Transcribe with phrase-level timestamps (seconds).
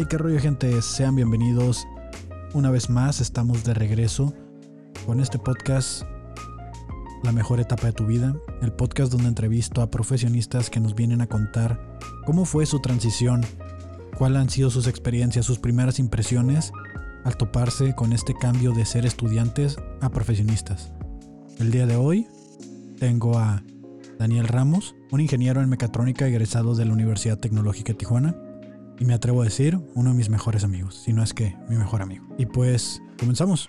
[0.00, 0.80] Hey, qué rollo, gente.
[0.80, 1.86] Sean bienvenidos.
[2.54, 4.32] Una vez más, estamos de regreso
[5.04, 6.04] con este podcast,
[7.22, 8.34] La mejor etapa de tu vida.
[8.62, 13.42] El podcast donde entrevisto a profesionistas que nos vienen a contar cómo fue su transición,
[14.16, 16.72] cuáles han sido sus experiencias, sus primeras impresiones
[17.24, 20.94] al toparse con este cambio de ser estudiantes a profesionistas.
[21.58, 22.26] El día de hoy
[22.98, 23.62] tengo a
[24.18, 28.34] Daniel Ramos, un ingeniero en mecatrónica egresado de la Universidad Tecnológica de Tijuana
[29.00, 31.76] y me atrevo a decir uno de mis mejores amigos, si no es que mi
[31.76, 32.24] mejor amigo.
[32.38, 33.68] Y pues comenzamos.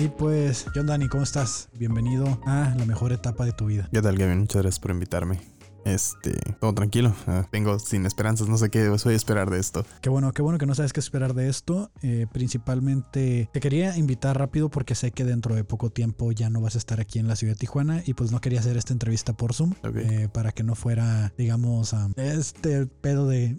[0.00, 1.68] Y pues, John Dani, ¿cómo estás?
[1.74, 3.88] Bienvenido a la mejor etapa de tu vida.
[3.92, 4.38] ¿Qué tal, Gavin?
[4.38, 5.40] Muchas gracias por invitarme.
[5.88, 7.14] Este, todo tranquilo.
[7.26, 9.86] Ah, vengo sin esperanzas, no sé qué voy a esperar de esto.
[10.02, 11.90] Qué bueno, qué bueno que no sabes qué esperar de esto.
[12.02, 16.60] Eh, principalmente te quería invitar rápido porque sé que dentro de poco tiempo ya no
[16.60, 18.92] vas a estar aquí en la ciudad de Tijuana y pues no quería hacer esta
[18.92, 23.56] entrevista por Zoom eh, para que no fuera, digamos, ah, este pedo de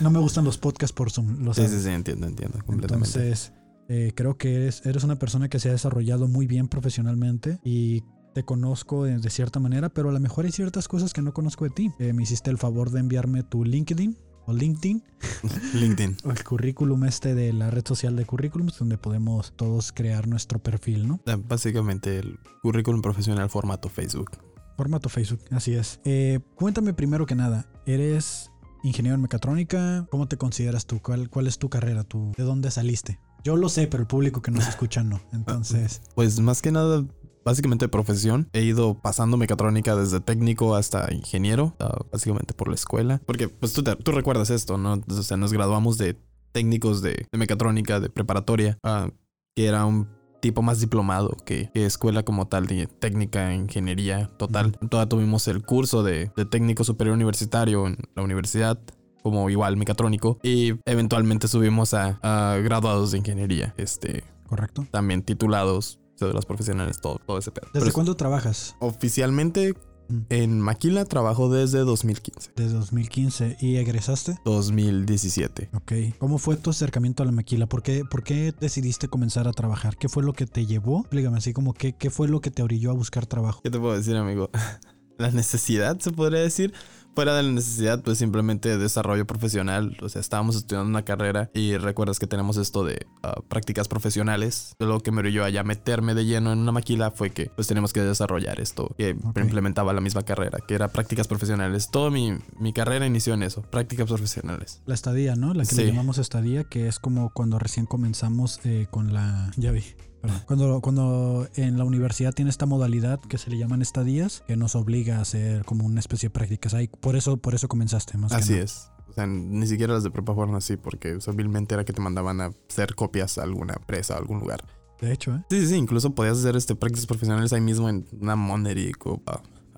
[0.00, 1.44] no me gustan los podcasts por Zoom.
[1.44, 3.08] Lo Sí, sí, sí, entiendo, entiendo completamente.
[3.08, 3.52] Entonces,
[3.88, 8.02] eh, creo que eres, eres una persona que se ha desarrollado muy bien profesionalmente y
[8.38, 11.34] te conozco de, de cierta manera, pero a lo mejor hay ciertas cosas que no
[11.34, 11.90] conozco de ti.
[11.98, 15.02] Eh, me hiciste el favor de enviarme tu LinkedIn o LinkedIn,
[15.74, 16.18] LinkedIn.
[16.22, 20.60] o el currículum este de la red social de currículums, donde podemos todos crear nuestro
[20.60, 21.20] perfil, ¿no?
[21.26, 24.30] Ah, Básicamente el currículum profesional formato Facebook.
[24.76, 25.98] Formato Facebook, así es.
[26.04, 28.52] Eh, cuéntame primero que nada, ¿eres
[28.84, 30.06] ingeniero en mecatrónica?
[30.12, 31.00] ¿Cómo te consideras tú?
[31.02, 32.04] ¿Cuál, cuál es tu carrera?
[32.04, 33.18] ¿Tú, ¿De dónde saliste?
[33.44, 35.20] Yo lo sé, pero el público que nos escucha no.
[35.32, 37.04] Entonces, Pues más que nada,
[37.44, 38.48] básicamente de profesión.
[38.52, 43.20] He ido pasando mecatrónica desde técnico hasta ingeniero, ah, básicamente por la escuela.
[43.26, 45.00] Porque pues tú, te- tú recuerdas esto, ¿no?
[45.08, 46.16] O sea, nos graduamos de
[46.52, 49.10] técnicos de, de mecatrónica, de preparatoria, ah,
[49.54, 50.08] que era un
[50.40, 54.72] tipo más diplomado que, que escuela como tal de técnica, ingeniería total.
[54.88, 58.78] Todavía tuvimos el curso de, de técnico superior universitario en la universidad
[59.24, 64.86] como igual mecatrónico y eventualmente subimos a, a graduados de ingeniería, este, ¿correcto?
[64.92, 67.66] también titulados, cédulas profesionales, todo, todo ese pedo.
[67.72, 68.76] ¿Desde Pero cuándo trabajas?
[68.80, 69.74] Oficialmente
[70.10, 70.20] Mm.
[70.30, 74.38] en Maquila trabajo desde 2015, Desde 2015 y egresaste.
[74.46, 75.68] 2017.
[75.74, 75.92] Ok.
[76.18, 77.66] ¿Cómo fue tu acercamiento a la maquila?
[77.66, 79.98] ¿Por qué, por qué decidiste comenzar a trabajar?
[79.98, 81.00] ¿Qué fue lo que te llevó?
[81.00, 83.60] Explícame así como qué, qué fue lo que te orilló a buscar trabajo.
[83.62, 84.48] ¿Qué te puedo decir, amigo?
[85.18, 86.72] La necesidad, se podría decir.
[87.18, 89.96] Fuera de la necesidad, pues simplemente desarrollo profesional.
[90.02, 94.76] O sea, estábamos estudiando una carrera y recuerdas que tenemos esto de ah, prácticas profesionales.
[94.78, 97.66] Lo que me orilló a ya meterme de lleno en una maquila fue que pues
[97.66, 101.90] tenemos que desarrollar esto que implementaba la misma carrera, que era prácticas profesionales.
[101.90, 104.80] Toda mi, mi carrera inició en eso, prácticas profesionales.
[104.86, 105.54] La estadía, ¿no?
[105.54, 105.88] La que le Sí.
[105.88, 109.50] llamamos estadía, que es como cuando recién comenzamos eh, con la...
[109.56, 109.82] Ya vi.
[110.20, 110.40] Perdón.
[110.46, 114.74] Cuando, cuando en la universidad tiene esta modalidad que se le llaman estadías, que nos
[114.74, 116.74] obliga a hacer como una especie de prácticas.
[116.74, 118.64] Ahí, por eso, por eso comenzaste, más que Así nada.
[118.64, 118.90] es.
[119.08, 122.40] O sea, ni siquiera las de prepa fueron así, porque vilmente era que te mandaban
[122.40, 124.64] a hacer copias a alguna empresa, a algún lugar.
[125.00, 125.44] De hecho, ¿eh?
[125.50, 129.22] Sí, sí, sí, incluso podías hacer este prácticas profesionales ahí mismo en una Mondery o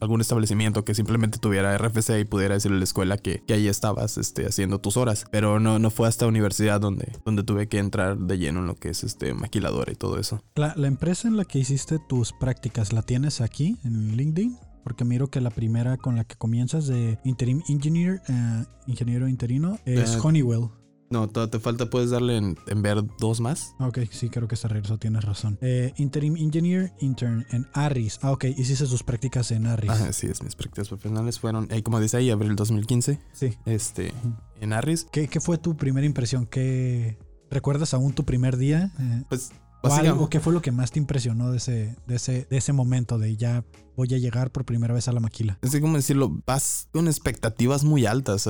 [0.00, 3.68] algún establecimiento que simplemente tuviera RFC y pudiera decirle a la escuela que, que ahí
[3.68, 5.26] estabas este, haciendo tus horas.
[5.30, 8.74] Pero no, no fue hasta universidad donde, donde tuve que entrar de lleno en lo
[8.74, 10.42] que es este maquiladora y todo eso.
[10.56, 14.58] La, la empresa en la que hiciste tus prácticas, ¿la tienes aquí en LinkedIn?
[14.82, 19.78] Porque miro que la primera con la que comienzas de Interim Engineer, eh, ingeniero interino,
[19.84, 20.70] es Eh, Honeywell.
[21.12, 23.74] No, todavía te falta, puedes darle en, en ver dos más.
[23.80, 25.58] Ah, Ok, sí, creo que está regreso, tienes razón.
[25.60, 28.20] Eh, interim Engineer, intern en Arris.
[28.22, 29.90] Ah, ok, hiciste sus prácticas en Arris.
[29.90, 33.54] Ajá, sí, es, mis prácticas profesionales fueron, eh, como dice ahí, abril 2015, Sí.
[33.66, 34.12] este,
[34.60, 35.08] en Arris.
[35.10, 36.46] ¿Qué, qué fue tu primera impresión?
[36.46, 37.18] ¿Qué
[37.50, 38.92] recuerdas aún tu primer día?
[39.00, 39.50] Eh, Pues,
[39.82, 42.72] ¿O algo, qué fue lo que más te impresionó de ese, de ese, de ese
[42.72, 43.64] momento de ya
[43.96, 45.58] voy a llegar por primera vez a la maquila?
[45.62, 48.48] es que, como decirlo, vas con expectativas muy altas.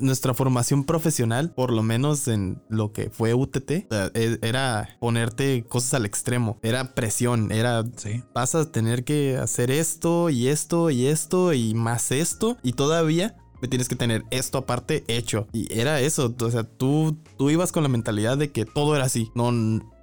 [0.00, 3.70] Nuestra formación profesional, por lo menos en lo que fue UTT,
[4.14, 6.58] e- era ponerte cosas al extremo.
[6.62, 8.22] Era presión, era Sí.
[8.34, 13.36] vas a tener que hacer esto y esto y esto y más esto y todavía
[13.60, 15.46] me tienes que tener esto aparte hecho.
[15.52, 19.04] Y era eso, o sea, tú, tú ibas con la mentalidad de que todo era
[19.04, 19.30] así.
[19.36, 19.52] No,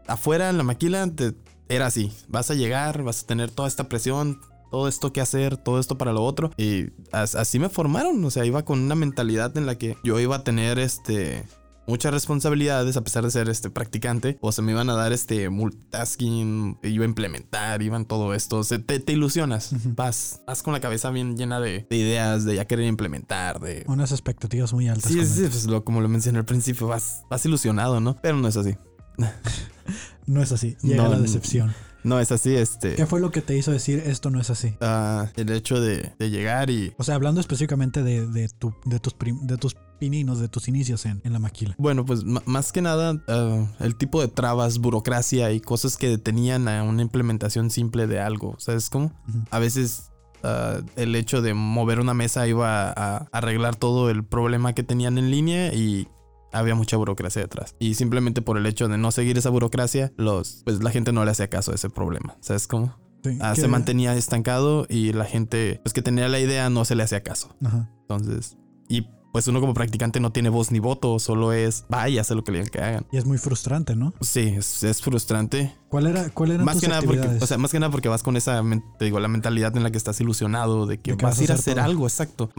[0.09, 1.33] afuera en la maquila te-
[1.69, 2.11] era así.
[2.27, 4.39] Vas a llegar, vas a tener toda esta presión,
[4.71, 6.51] todo esto que hacer, todo esto para lo otro.
[6.57, 10.19] Y as- así me formaron, o sea, iba con una mentalidad en la que yo
[10.19, 11.43] iba a tener este
[11.87, 15.49] muchas responsabilidades a pesar de ser este practicante o se me iban a dar este
[15.49, 19.93] multitasking iba a implementar iban todo esto o sea, te, te ilusionas Ujú.
[19.95, 23.85] vas vas con la cabeza bien llena de, de ideas de ya querer implementar de
[23.87, 25.11] Unas expectativas muy altas.
[25.11, 28.47] sí, sí, pues lo, como lo mencioné al principio vas vas ilusionado no pero no
[28.47, 28.75] es así
[30.25, 30.77] No es así.
[30.83, 31.73] Llega No, la decepción.
[32.03, 32.95] no es así, este.
[32.95, 34.75] ¿Qué fue lo que te hizo decir esto no es así?
[34.81, 36.93] ah, el hecho de, de llegar y.
[36.97, 40.67] O sea, hablando específicamente de, de, tu, de, tus, prim- de tus pininos, de tus
[40.69, 41.75] inicios en, en la maquila.
[41.77, 46.67] Bueno, pues más que nada, ah, el tipo de trabas, burocracia y cosas que detenían
[46.67, 48.55] a una implementación simple de algo.
[48.59, 49.11] ¿Sabes cómo?
[49.27, 49.39] Ujú.
[49.51, 50.11] A veces
[50.43, 54.83] ah, el hecho de mover una mesa iba a, a arreglar todo el problema que
[54.83, 56.07] tenían en línea y
[56.51, 57.75] había mucha burocracia detrás.
[57.79, 61.23] Y simplemente por el hecho de no seguir esa burocracia, los, pues la gente no
[61.25, 62.35] le hacía caso a ese problema.
[62.41, 62.95] ¿Sabes cómo?
[63.23, 66.85] Sí, Ah, que- se mantenía estancado y la gente pues, que tenía la idea no
[66.85, 67.55] se le hacía caso.
[67.63, 67.89] Ajá.
[68.01, 68.57] Entonces,
[68.87, 72.43] y pues uno como practicante no tiene voz ni voto, solo es vaya, hace lo
[72.43, 73.05] que le digan que hagan.
[73.11, 74.11] Y es muy frustrante, ¿no?
[74.21, 75.75] Sí, es, es frustrante.
[75.89, 78.09] ¿Cuál era, cuál eran Más tus que nada porque, o sea, más que nada porque
[78.09, 78.63] vas con esa,
[78.97, 81.43] te digo, la mentalidad en la que estás ilusionado de que De que vas a
[81.43, 81.83] ir a hacer todo.
[81.85, 82.49] algo, exacto.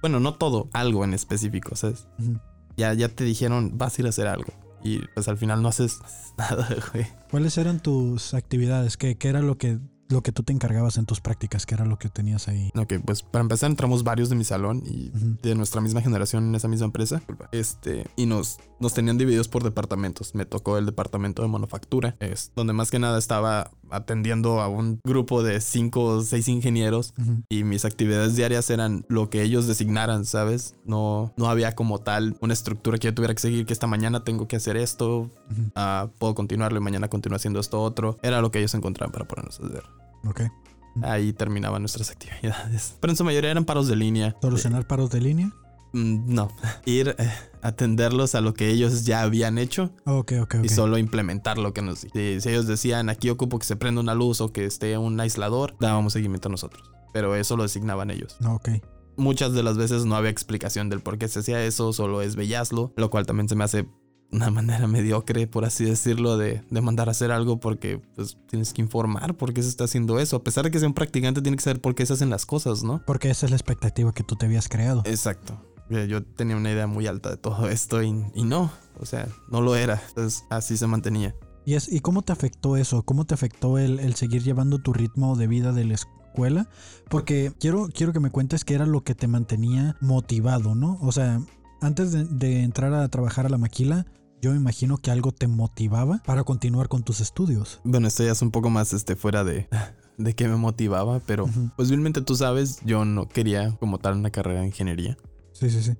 [0.00, 2.08] Bueno, no todo, algo en específico, ¿sabes?
[2.18, 2.38] Ujú.
[2.78, 4.52] Ya, ya te dijeron, vas a ir a hacer algo.
[4.82, 5.98] Y pues al final no haces
[6.38, 7.06] nada, güey.
[7.30, 8.96] ¿Cuáles eran tus actividades?
[8.96, 9.78] ¿Qué, qué era lo que,
[10.08, 11.66] lo que tú te encargabas en tus prácticas?
[11.66, 12.70] ¿Qué era lo que tenías ahí?
[12.76, 15.10] Ok, pues para empezar entramos varios de mi salón y
[15.42, 17.20] de nuestra misma generación en esa misma empresa.
[17.50, 20.34] Este, y nos, nos tenían divididos por departamentos.
[20.34, 25.00] Me tocó el departamento de manufactura, es donde más que nada estaba atendiendo a un
[25.04, 27.14] grupo de cinco o seis ingenieros
[27.48, 30.74] y mis actividades diarias eran lo que ellos designaran, ¿sabes?
[30.84, 34.24] No, no había como tal una estructura que yo tuviera que seguir, que esta mañana
[34.24, 35.30] tengo que hacer esto,
[35.74, 38.18] ah, puedo continuarlo y mañana continúo haciendo esto otro.
[38.22, 39.84] Era lo que ellos encontraban para ponernos a hacer.
[40.24, 40.42] Ok.
[41.02, 42.96] Ahí terminaban nuestras actividades.
[43.00, 44.36] Pero en su mayoría eran paros de línea.
[44.40, 45.52] ¿Solucionar paros de línea?
[45.92, 46.50] Mm, No,
[46.84, 47.30] ir eh,
[47.62, 50.64] a atenderlos a lo que ellos ya habían hecho Ok, ok, ok.
[50.64, 52.00] y solo implementar lo que nos...
[52.00, 55.18] Si, si ellos decían, aquí ocupo que se prenda una luz o que esté un
[55.18, 56.90] aislador, dábamos seguimiento nosotros.
[57.12, 58.36] Pero eso lo designaban ellos.
[58.46, 58.68] Ok.
[59.16, 62.36] Muchas de las veces no había explicación del por qué se hacía eso, solo es
[62.36, 63.88] veíaslo, lo cual también se me hace
[64.30, 68.72] una manera mediocre, por así decirlo, de, de mandar a hacer algo porque pues tienes
[68.72, 70.36] que informar por qué se está haciendo eso.
[70.36, 72.46] A pesar de que sea un practicante, tiene que saber por qué se hacen las
[72.46, 73.02] cosas, ¿no?
[73.06, 75.02] Porque esa es la expectativa que tú te habías creado.
[75.06, 75.60] Exacto.
[75.90, 78.70] Yo tenía una idea muy alta de todo esto y, y no,
[79.00, 80.02] o sea, no lo era.
[80.08, 81.34] Entonces así se mantenía.
[81.64, 83.02] ¿Y, es, ¿Y cómo te afectó eso?
[83.02, 86.68] ¿Cómo te afectó el, el seguir llevando tu ritmo de vida de la escuela?
[87.08, 90.98] Porque quiero, quiero que me cuentes qué era lo que te mantenía motivado, ¿no?
[91.02, 91.40] O sea,
[91.80, 94.06] antes de, de entrar a trabajar a la maquila,
[94.40, 97.80] yo me imagino que algo te motivaba para continuar con tus estudios.
[97.84, 99.68] Bueno, esto ya es un poco más este, fuera de,
[100.16, 101.70] de qué me motivaba, pero Ujú.
[101.76, 101.90] pues
[102.24, 105.16] tú sabes, yo no quería como tal una carrera de ingeniería.
[105.58, 105.92] Sí, sí, sí.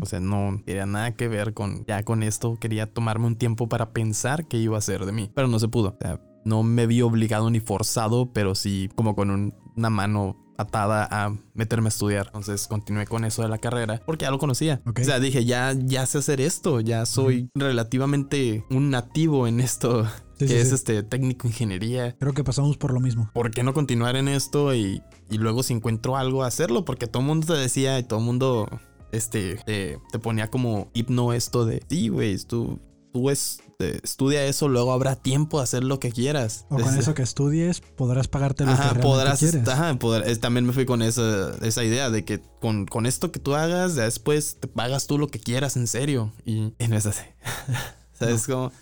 [0.00, 2.58] O sea, no quería nada que ver con ya con esto.
[2.60, 5.30] Quería tomarme un tiempo para pensar qué iba a hacer de mí.
[5.34, 5.90] Pero no se pudo.
[5.90, 10.36] O sea, no me vi obligado ni forzado, pero sí como con un- una mano
[10.58, 12.26] atada a meterme a estudiar.
[12.26, 14.80] Entonces continué con eso de la carrera porque ya lo conocía.
[14.86, 16.80] O sea, dije, ya, ya sé hacer esto.
[16.80, 20.04] Ya soy relativamente un nativo en esto
[20.38, 20.74] Sí, que sí, es sí.
[20.74, 22.14] este técnico ingeniería.
[22.18, 23.30] Creo que pasamos por lo mismo.
[23.32, 26.84] ¿por qué no continuar en esto y, y luego si encuentro algo hacerlo?
[26.84, 28.68] Porque todo el mundo te decía y todo el mundo
[29.12, 32.78] este, te, te ponía como hipno esto de, sí, güey, tú,
[33.12, 36.66] tú es, eh, estudia eso, luego habrá tiempo de hacer lo que quieras.
[36.70, 39.68] O con Es- eso que estudies, podrás pagarte lo que Ajá, realmente podrás, quieres.
[39.68, 43.38] ajá, es- también me fui con esa, esa idea de que con, con esto que
[43.40, 46.32] tú hagas, ya después te pagas tú lo que quieras en serio.
[46.44, 47.22] Y, y no es así.
[48.12, 48.72] ¿Sabes cómo?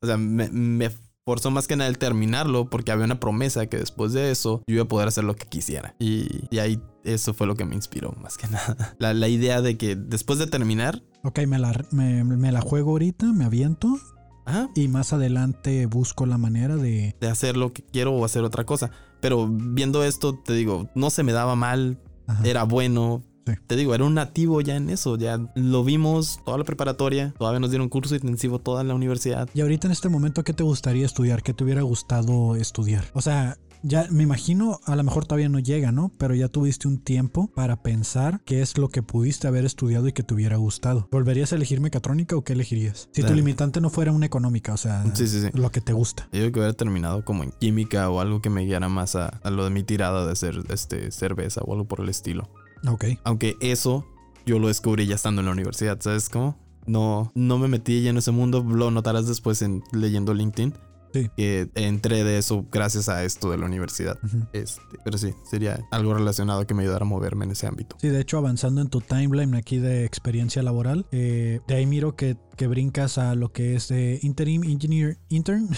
[0.00, 0.90] O sea, me, me
[1.26, 4.74] forzó más que nada el terminarlo porque había una promesa que después de eso yo
[4.76, 5.96] iba a poder hacer lo que quisiera.
[5.98, 8.94] Y, y ahí eso fue lo que me inspiró más que nada.
[8.98, 12.92] La, la idea de que después de terminar, Ok, me la, me, me la juego
[12.92, 13.98] ahorita, me aviento
[14.44, 17.16] ajá, y más adelante busco la manera de...
[17.20, 18.92] de hacer lo que quiero o hacer otra cosa.
[19.20, 22.46] Pero viendo esto, te digo, no se me daba mal, Ajá.
[22.46, 23.24] era bueno.
[23.46, 23.52] Sí.
[23.66, 27.60] Te digo, era un nativo ya en eso, ya lo vimos toda la preparatoria, todavía
[27.60, 29.48] nos dieron curso intensivo toda la universidad.
[29.54, 31.42] Y ahorita en este momento, ¿qué te gustaría estudiar?
[31.42, 33.04] ¿Qué te hubiera gustado estudiar?
[33.14, 36.10] O sea, ya me imagino, a lo mejor todavía no llega, ¿no?
[36.18, 40.12] Pero ya tuviste un tiempo para pensar qué es lo que pudiste haber estudiado y
[40.12, 41.06] que te hubiera gustado.
[41.12, 43.08] ¿Volverías a elegir mecatrónica o qué elegirías?
[43.12, 43.36] Si tu Dale.
[43.36, 45.48] limitante no fuera una económica, o sea, Sí, sí, sí.
[45.52, 46.24] lo que te gusta.
[46.32, 49.26] Yo creo que hubiera terminado como en química o algo que me guiara más a,
[49.28, 52.48] a lo de mi tirada de hacer este, cerveza o algo por el estilo.
[52.88, 53.04] Ok.
[53.24, 54.06] Aunque eso
[54.44, 56.56] yo lo descubrí ya estando en la universidad, ¿sabes cómo?
[56.86, 60.74] No, no me metí ya en ese mundo, lo notarás después en leyendo LinkedIn.
[61.12, 61.30] Sí.
[61.34, 64.18] Que entré de eso gracias a esto de la universidad.
[64.52, 67.96] Este, pero sí, sería algo relacionado que me ayudara a moverme en ese ámbito.
[68.00, 72.16] Sí, de hecho, avanzando en tu timeline aquí de experiencia laboral, eh, de ahí miro
[72.16, 75.70] que, que brincas a lo que es de interim engineer intern.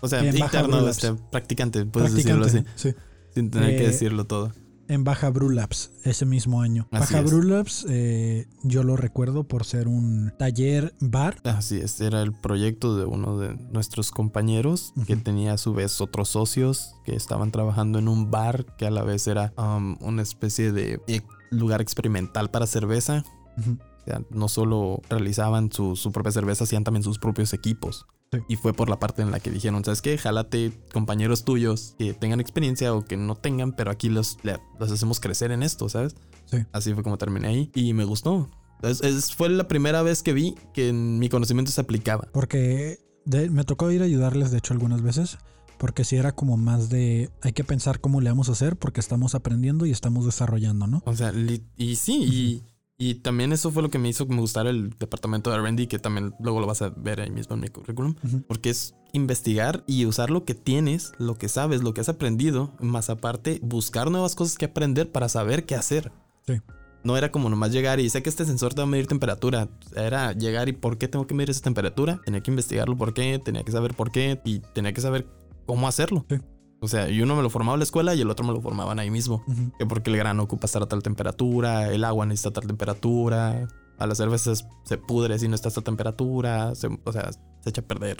[0.00, 2.94] O sea, interno, este, practicante, puedes decirlo así, Sí.
[3.34, 4.52] sin tener que Eh, decirlo todo.
[4.88, 6.88] En Baja Brew Labs ese mismo año.
[6.90, 7.26] Así Baja.
[7.26, 11.36] Brew Labs, eh, yo lo recuerdo por ser un taller bar.
[11.44, 16.00] Así es, era el proyecto de uno de nuestros compañeros que tenía a su vez
[16.00, 20.22] otros socios que estaban trabajando en un bar que a la vez era um, una
[20.22, 23.24] especie de eh, lugar experimental para cerveza.
[23.58, 28.06] O sea, no solo realizaban su, su propia cerveza, hacían también sus propios equipos.
[28.32, 28.38] Sí.
[28.48, 30.16] Y fue por la parte en la que dijeron, ¿sabes qué?
[30.16, 34.38] Jálate compañeros tuyos que tengan experiencia o que no tengan, pero aquí los,
[34.80, 36.16] los hacemos crecer en esto, ¿sabes?
[36.46, 36.58] Sí.
[36.72, 38.48] Así fue como terminé ahí y me gustó.
[38.82, 42.26] Es- es- fue la primera vez que vi que mi conocimiento se aplicaba.
[42.32, 45.36] Porque de- me tocó ir a ayudarles, de hecho, algunas veces.
[45.78, 49.00] Porque si era como más de hay que pensar cómo le vamos a hacer porque
[49.00, 51.02] estamos aprendiendo y estamos desarrollando, ¿no?
[51.06, 51.32] O sea,
[51.76, 52.62] y sí, y,
[52.98, 55.88] y también eso fue lo que me hizo que me gustara el departamento de R&D,
[55.88, 58.14] que también luego lo vas a ver ahí mismo en mi currículum,
[58.46, 62.72] porque es investigar y usar lo que tienes, lo que sabes, lo que has aprendido,
[62.80, 66.12] más aparte buscar nuevas cosas que aprender para saber qué hacer.
[66.46, 66.60] Sí.
[67.04, 69.68] No era como nomás llegar y sé que este sensor te va a medir temperatura.
[69.96, 72.20] Era llegar y por qué tengo que medir esa temperatura.
[72.24, 75.26] Tenía que investigarlo por qué, tenía que saber por qué y tenía que saber
[75.66, 76.24] cómo hacerlo.
[76.30, 76.36] Sí.
[76.82, 78.60] O sea, y uno me lo formaba en la escuela y el otro me lo
[78.60, 79.42] formaban ahí mismo.
[79.78, 84.06] Que porque el grano ocupa estar a tal temperatura, el agua necesita tal temperatura, a
[84.06, 87.80] las cervezas se pudre si no está a esta temperatura, se- o sea, se echa
[87.82, 88.16] a perder.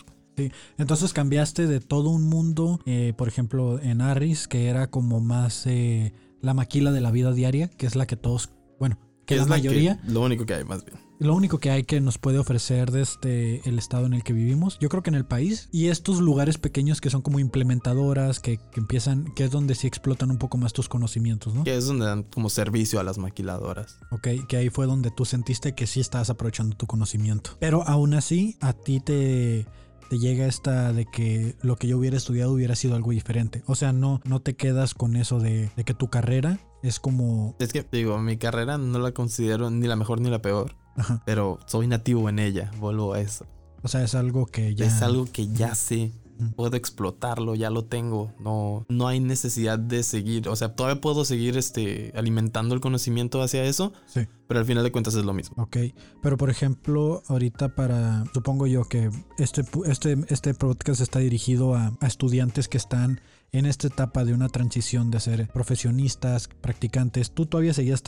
[0.79, 5.67] Entonces cambiaste de todo un mundo, eh, por ejemplo, en Arris, que era como más
[5.67, 9.41] eh, la maquila de la vida diaria, que es la que todos, bueno, que es
[9.43, 10.97] la mayoría, lo único que hay más bien.
[11.23, 14.79] Lo único que hay que nos puede ofrecer desde el estado en el que vivimos,
[14.81, 18.59] yo creo que en el país, y estos lugares pequeños que son como implementadoras, que,
[18.59, 21.65] que empiezan, que es donde sí explotan un poco más tus conocimientos, ¿no?
[21.65, 23.99] Que es donde dan como servicio a las maquiladoras.
[24.11, 27.57] Ok, que ahí fue donde tú sentiste que sí estabas aprovechando tu conocimiento.
[27.61, 29.67] Pero aún así, a ti te,
[30.11, 33.63] te llega esta de que lo que yo hubiera estudiado hubiera sido algo diferente.
[33.67, 37.55] O sea, no, no te quedas con eso de, de que tu carrera es como...
[37.59, 41.23] Es que, digo, mi carrera no la considero ni la mejor ni la peor, Ajá,
[41.25, 43.47] pero soy nativo en ella, vuelvo a eso.
[43.83, 44.87] o sea, es algo que ya...
[44.87, 46.13] Es algo que ya sé,
[46.57, 48.33] puedo explotarlo, ya lo tengo.
[48.41, 53.43] No, no hay necesidad de seguir, o sea, todavía puedo seguir este, alimentando el conocimiento
[53.43, 54.27] hacia eso, Sí.
[54.49, 55.63] pero al final de cuentas es lo mismo.
[55.63, 55.77] Ok,
[56.23, 61.93] pero por ejemplo, ahorita para, supongo yo que este, este, este podcast está dirigido a,
[62.01, 63.21] a estudiantes que están
[63.53, 67.33] en esta etapa de una transición de ser profesionistas, practicantes.
[67.33, 68.03] Tú todavía seguías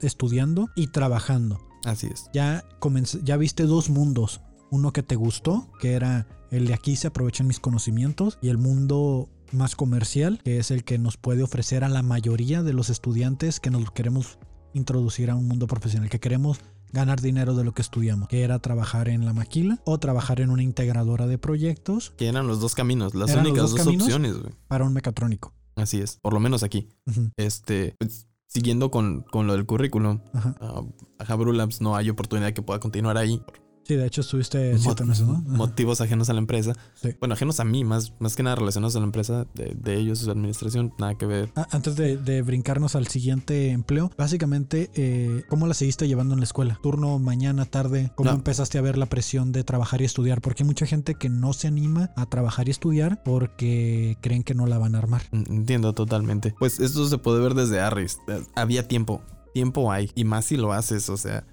[0.00, 1.60] estudiando y trabajando.
[1.84, 2.28] Así es.
[2.34, 4.40] Ya, comenz- ya viste dos mundos.
[4.70, 8.58] Uno que te gustó, que era el de aquí se aprovechan mis conocimientos, y el
[8.58, 12.90] mundo más comercial, que es el que nos puede ofrecer a la mayoría de los
[12.90, 14.38] estudiantes que nos queremos
[14.74, 16.60] introducir a un mundo profesional, que queremos
[16.92, 20.50] ganar dinero de lo que estudiamos, que era trabajar en la maquila o trabajar en
[20.50, 24.38] una integradora de proyectos Que eran los dos caminos, las ¿Eran los únicas dos opciones,
[24.38, 24.52] güey.
[24.68, 25.54] para un mecatrónico.
[25.76, 26.88] Así es, por lo menos aquí.
[27.36, 30.56] Este, pues, siguiendo con, con lo del currículum, Ajá.
[30.60, 30.82] ah,
[31.18, 33.40] a Jabru Labs no hay oportunidad que pueda continuar ahí.
[33.88, 35.40] Sí, de hecho estuviste siete meses, ¿no?
[35.46, 36.74] Motivos ajenos a la empresa.
[36.94, 37.08] Sí.
[37.20, 40.18] Bueno, ajenos a mí, más, más que nada relacionados a la empresa, de, de ellos,
[40.18, 41.50] su administración, nada que ver.
[41.56, 46.40] Ah, Antes de, de brincarnos al siguiente empleo, básicamente, eh, ¿cómo la seguiste llevando en
[46.40, 46.78] la escuela?
[46.82, 48.36] Turno, mañana, tarde, ¿cómo No.
[48.36, 50.42] empezaste a ver la presión de trabajar y estudiar?
[50.42, 54.54] Porque hay mucha gente que no se anima a trabajar y estudiar porque creen que
[54.54, 55.22] no la van a armar.
[55.32, 56.54] Entiendo totalmente.
[56.58, 58.18] Pues esto se puede ver desde Harris.
[58.28, 59.22] Eh, Había tiempo.
[59.54, 60.10] Tiempo hay.
[60.14, 61.08] Y más si lo haces.
[61.08, 61.44] O sea,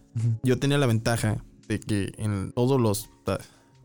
[0.44, 3.10] yo tenía la ventaja de que en todos los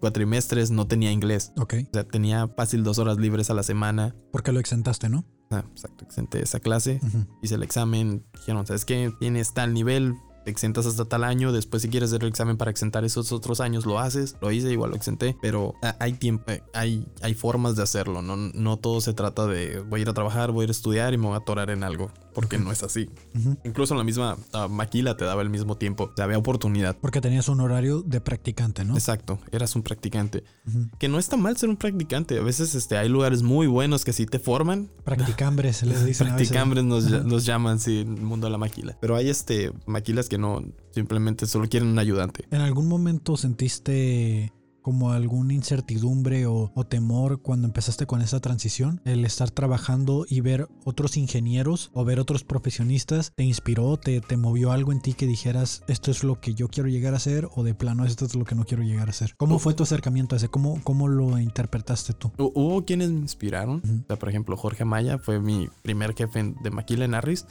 [0.01, 1.53] cuatrimestres no tenía inglés.
[1.59, 4.15] Ok, O sea, tenía fácil dos horas libres a la semana.
[4.33, 5.25] porque lo exentaste, ¿no?
[5.51, 7.01] Ah, exacto, exenté esa clase.
[7.43, 8.25] Hice el examen.
[8.35, 9.13] Dijeron, ¿sabes qué?
[9.19, 10.15] Tienes tal nivel.
[10.45, 11.53] Te exentas hasta tal año.
[11.53, 14.37] Después, si quieres hacer el examen para exentar esos otros años, lo haces.
[14.41, 15.37] Lo hice, igual lo exenté.
[15.43, 18.23] Pero hay tiempo, eh, hay, hay formas de hacerlo.
[18.23, 20.73] No, no todo se trata de voy a ir a trabajar, voy a ir a
[20.73, 22.11] estudiar y me voy a atorar en algo.
[22.35, 23.11] Porque no es así.
[23.37, 23.57] Ujú.
[23.65, 26.05] Incluso en la misma ah, maquila te daba el mismo tiempo.
[26.05, 26.97] O sea, había oportunidad.
[27.01, 28.95] Porque tenías un horario de practicante, ¿no?
[28.95, 30.45] Exacto, eras un practicante.
[30.67, 30.89] Ujú.
[30.99, 32.39] Que no está mal ser un practicante.
[32.39, 34.89] A veces este, hay lugares muy buenos que sí te forman.
[35.05, 36.49] Practicambres, les dicen a veces.
[36.49, 37.19] Practicambres nos, Ajá.
[37.19, 38.97] los llaman, sí, el mundo de la maquila.
[39.01, 42.47] Pero hay este maquilas que no, simplemente solo quieren un ayudante.
[42.51, 49.03] ¿En algún momento sentiste como alguna incertidumbre o, o temor cuando empezaste con esa transición?
[49.05, 54.39] El estar trabajando y ver otros ingenieros o ver otros profesionistas, ¿te inspiró, te, te
[54.39, 57.47] movió algo en ti que dijeras, esto es lo que yo quiero llegar a hacer
[57.55, 59.35] o de plano, esto es lo que no quiero llegar a hacer?
[59.37, 60.49] ¿Cómo fue tu acercamiento a ese?
[60.49, 62.29] ¿Cómo, cómo lo interpretaste tú?
[62.39, 63.83] Hu- Hubo quienes me inspiraron.
[63.85, 64.01] Ujú.
[64.05, 67.45] O sea, por ejemplo, Jorge Maya fue mi primer jefe de maquila en Harris.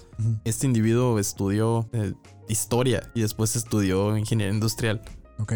[0.45, 2.13] Este individuo estudió eh,
[2.49, 5.01] historia y después estudió ingeniería industrial.
[5.39, 5.53] Ok.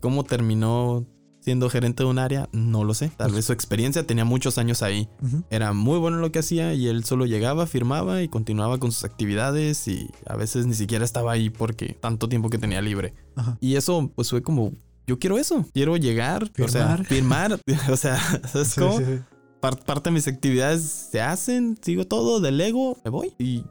[0.00, 1.06] ¿Cómo terminó
[1.40, 3.08] siendo gerente de un área, no lo sé.
[3.16, 5.08] Tal vez su experiencia tenía muchos años ahí.
[5.48, 8.90] Era muy bueno en lo que hacía y él solo llegaba, firmaba y continuaba con
[8.90, 13.14] sus actividades y a veces ni siquiera estaba ahí porque tanto tiempo que tenía libre.
[13.60, 14.72] Y eso pues fue como,
[15.06, 17.06] yo quiero eso, quiero llegar, o sea, Firmar.
[17.06, 17.60] firmar,
[17.92, 18.18] o sea,
[18.50, 18.98] ¿sabes Sí, cómo?
[18.98, 19.18] sí, sí.
[19.60, 23.62] Par- parte de mis actividades se hacen, sigo todo, delego, me voy y,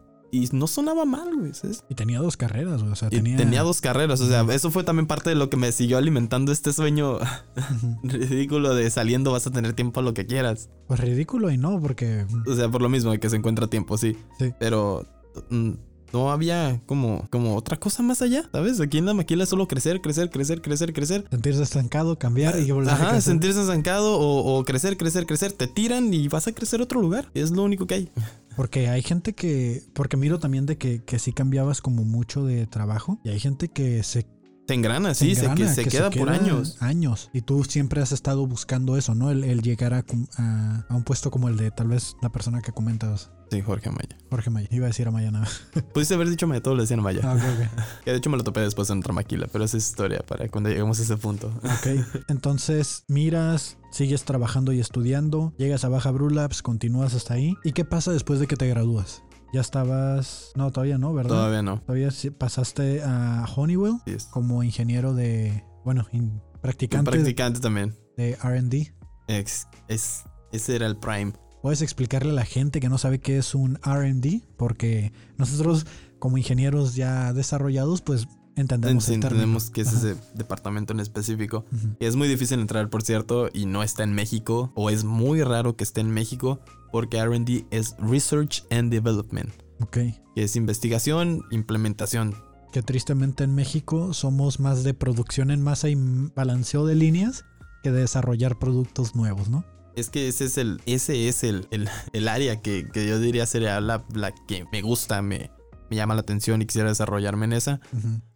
[0.44, 1.84] y no sonaba mal, güey, ¿sabes?
[1.90, 2.92] Y tenía dos carreras, güey.
[2.92, 3.64] O sea, Y tenía.
[3.64, 6.74] dos carreras, o sea, eso fue también parte de lo que me siguió alimentando este
[6.74, 7.18] sueño
[8.04, 10.70] ridículo de saliendo vas a tener tiempo a lo que quieras.
[10.88, 12.26] Pues ridículo y no, porque.
[12.48, 14.16] O sea, por lo mismo que se encuentra tiempo, sí.
[14.40, 14.54] Sí.
[14.60, 15.06] Pero
[15.50, 15.72] mm,
[16.14, 18.80] no había como, como otra cosa más allá, ¿sabes?
[18.80, 21.26] Aquí en la maquila es solo crecer, crecer, crecer, crecer, crecer.
[21.30, 23.22] Sentirse estancado, cambiar y volver a Ajá, crecer.
[23.24, 25.52] sentirse estancado o, o crecer, crecer, crecer.
[25.52, 27.30] Te tiran y vas a crecer a otro lugar.
[27.34, 28.10] Es lo único que hay.
[28.56, 29.84] Porque hay gente que.
[29.94, 33.20] Porque miro también de que, que sí cambiabas como mucho de trabajo.
[33.24, 34.28] Y hay gente que se.
[34.68, 36.82] Se engrana, sí, se, engrana, que, se que queda por años.
[36.82, 37.30] Años.
[37.34, 39.30] Y tú siempre has estado buscando eso, ¿no?
[39.30, 40.04] El, el llegar a,
[40.38, 43.90] a, a un puesto como el de tal vez la persona que comentas, Sí, Jorge
[43.90, 44.18] Maya.
[44.30, 44.68] Jorge Maya.
[44.72, 45.48] Iba a decir a Mayana.
[45.94, 47.22] Pudiste haber dicho Maya, todo le decían Maya.
[47.24, 47.82] Ah, ok, ok.
[48.06, 50.48] Que de hecho me lo topé después en otra maquila, pero esa es historia para
[50.50, 51.48] cuando lleguemos a ese punto.
[51.64, 57.56] Ok, entonces miras, sigues trabajando y estudiando, llegas a Baja Brew Labs, continúas hasta ahí.
[57.64, 59.24] ¿Y qué pasa después de que te gradúas?
[59.54, 60.52] Ya estabas...
[60.56, 61.30] No, todavía no, ¿verdad?
[61.30, 61.80] Todavía no.
[61.82, 63.94] Todavía pasaste a Honeywell
[64.32, 65.64] como ingeniero de...
[65.86, 67.96] Bueno, in- Un practicante practicante también.
[68.18, 68.92] de RD.
[69.28, 71.32] Ex- es, ese era el prime.
[71.66, 74.44] ¿Puedes explicarle a la gente que no sabe qué es un RD?
[74.56, 75.88] Porque nosotros
[76.20, 79.98] como ingenieros ya desarrollados, pues entendemos Sí, entendemos que es Ajá.
[79.98, 81.66] ese departamento en específico.
[82.00, 85.42] Y es muy difícil entrar, por cierto, y no está en México, o es muy
[85.42, 86.60] raro que esté en México,
[86.92, 89.50] porque RD es Research and Development,
[89.82, 89.98] Ok.
[90.36, 92.36] que es investigación, implementación.
[92.74, 97.44] que tristemente en México somos más de producción en masa y balanceo de líneas
[97.82, 99.66] que de desarrollar productos nuevos, ¿no?
[99.96, 103.46] Es que ese es el, ese es el, el, el área que, que yo diría
[103.46, 105.52] sería la, la que me gusta, me,
[105.90, 107.80] me llama la atención y quisiera desarrollarme en esa,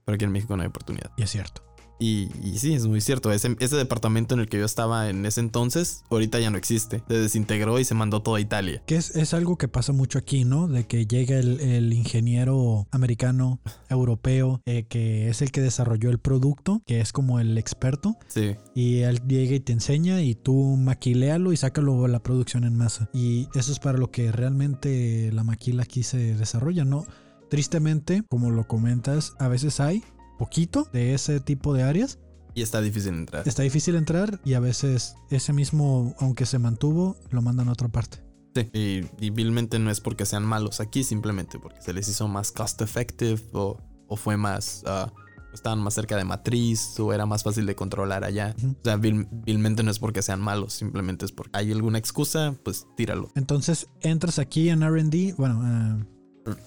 [0.06, 1.12] pero aquí en México no hay oportunidad.
[1.18, 1.69] Y es cierto.
[2.00, 3.32] Y, y sí, es muy cierto.
[3.32, 7.04] Ese, ese departamento en el que yo estaba en ese entonces, ahorita ya no existe.
[7.08, 8.82] Se desintegró y se mandó todo a Italia.
[8.86, 10.68] Que es, es algo que pasa mucho aquí, ¿no?
[10.68, 13.60] De que llega el, el ingeniero americano,
[13.90, 18.56] europeo, eh, que es el que desarrolló el producto, que es como el experto, Sí.
[18.74, 22.76] y él llega y te enseña y tú maquiléalo y sácalo a la producción en
[22.78, 23.10] masa.
[23.14, 27.06] Y eso es para lo que realmente la maquila aquí se desarrolla, ¿no?
[27.50, 30.04] Tristemente, como lo comentas, a veces hay
[30.40, 32.18] poquito de ese tipo de áreas.
[32.56, 33.48] Y está difícil entrar.
[33.48, 37.90] Está difícil entrar y a veces ese mismo, aunque se mantuvo, lo mandan a otra
[37.90, 38.24] parte.
[38.56, 38.68] Sí.
[38.74, 42.52] Y, y vilmente no es porque sean malos aquí, simplemente porque se les hizo más
[42.52, 44.82] cost effective o, o fue más.
[44.88, 45.14] ah,
[45.54, 48.56] estaban más cerca de matriz o era más fácil de controlar allá.
[48.58, 48.72] Ujú.
[48.72, 52.56] O sea, vil- vilmente no es porque sean malos, simplemente es porque hay alguna excusa,
[52.64, 53.32] pues tíralo.
[53.36, 55.62] Entonces entras aquí en RD, bueno,
[56.00, 56.06] eh,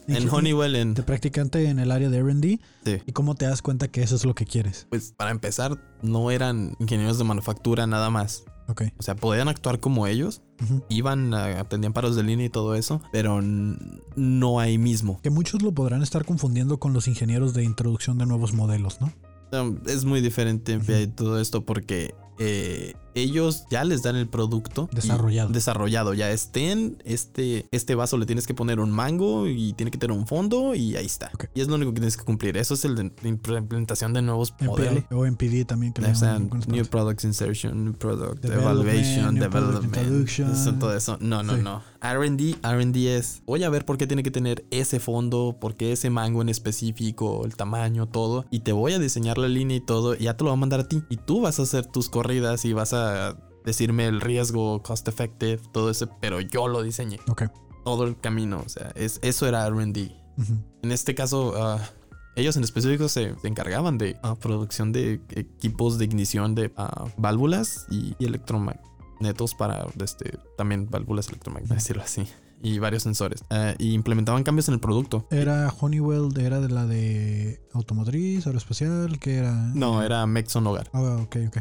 [0.08, 2.42] En Honeywell, en, de practicante en el área de RD
[2.84, 3.02] sí.
[3.06, 4.86] y cómo te das cuenta que eso es lo que quieres.
[4.90, 8.44] Pues para empezar, no eran ingenieros de manufactura nada más.
[8.68, 8.82] Ok.
[8.98, 10.40] O sea, podían actuar como ellos,
[10.88, 15.20] iban, a- atendían paros de línea y todo eso, pero no ahí mismo.
[15.22, 19.12] Que muchos lo podrán estar confundiendo con los ingenieros de introducción de nuevos modelos, ¿no?
[19.86, 20.92] Es muy diferente Ujú.
[20.92, 25.50] eh, todo esto porque eh, ellos ya les dan el producto Desarrollado.
[25.50, 26.14] desarrollado.
[26.14, 30.16] Ya estén, este, este vaso le tienes que poner un mango y tiene que tener
[30.16, 31.30] un fondo y ahí está.
[31.54, 32.56] Y es lo único que tienes que cumplir.
[32.56, 35.04] Eso es el de la implementación de nuevos MPI modelos.
[35.10, 35.92] o MPD también.
[35.92, 36.86] Que New.
[36.86, 40.28] Products Insertion, New Product Evaluation, New Development.
[40.28, 41.16] Eso, todo eso.
[41.20, 41.62] No, no, Sí.
[41.62, 41.82] no.
[42.02, 43.42] RD, RD es.
[43.46, 46.48] Voy a ver por qué tiene que tener ese fondo, por qué ese mango en
[46.48, 48.44] específico, el tamaño, todo.
[48.50, 50.14] Y te voy a diseñar la línea y todo.
[50.14, 51.02] Y ya te lo voy a mandar a ti.
[51.08, 53.01] Y tú vas a hacer tus corridas y vas a
[53.64, 56.08] decirme el riesgo, cost effective, todo eso.
[56.20, 57.18] Pero yo lo diseñé.
[57.28, 57.44] Ok.
[57.84, 58.62] Todo el camino.
[58.64, 60.12] O sea, es, eso era RD.
[60.38, 60.54] Ujú.
[60.82, 61.78] En este caso, ah,
[62.36, 67.06] ellos en específico se, se encargaban de ah, producción de equipos de ignición de ah,
[67.16, 72.26] válvulas y, y electromagnetos para este, también válvulas electromagnéticas, decirlo así,
[72.62, 73.44] y varios sensores.
[73.50, 75.26] Ah, y implementaban cambios en el producto.
[75.30, 79.52] Era Honeywell, era de la de automotriz, aeroespacial, que era.
[79.74, 80.88] No, era Mexon Hogar.
[80.92, 81.58] Ah, ok, ok.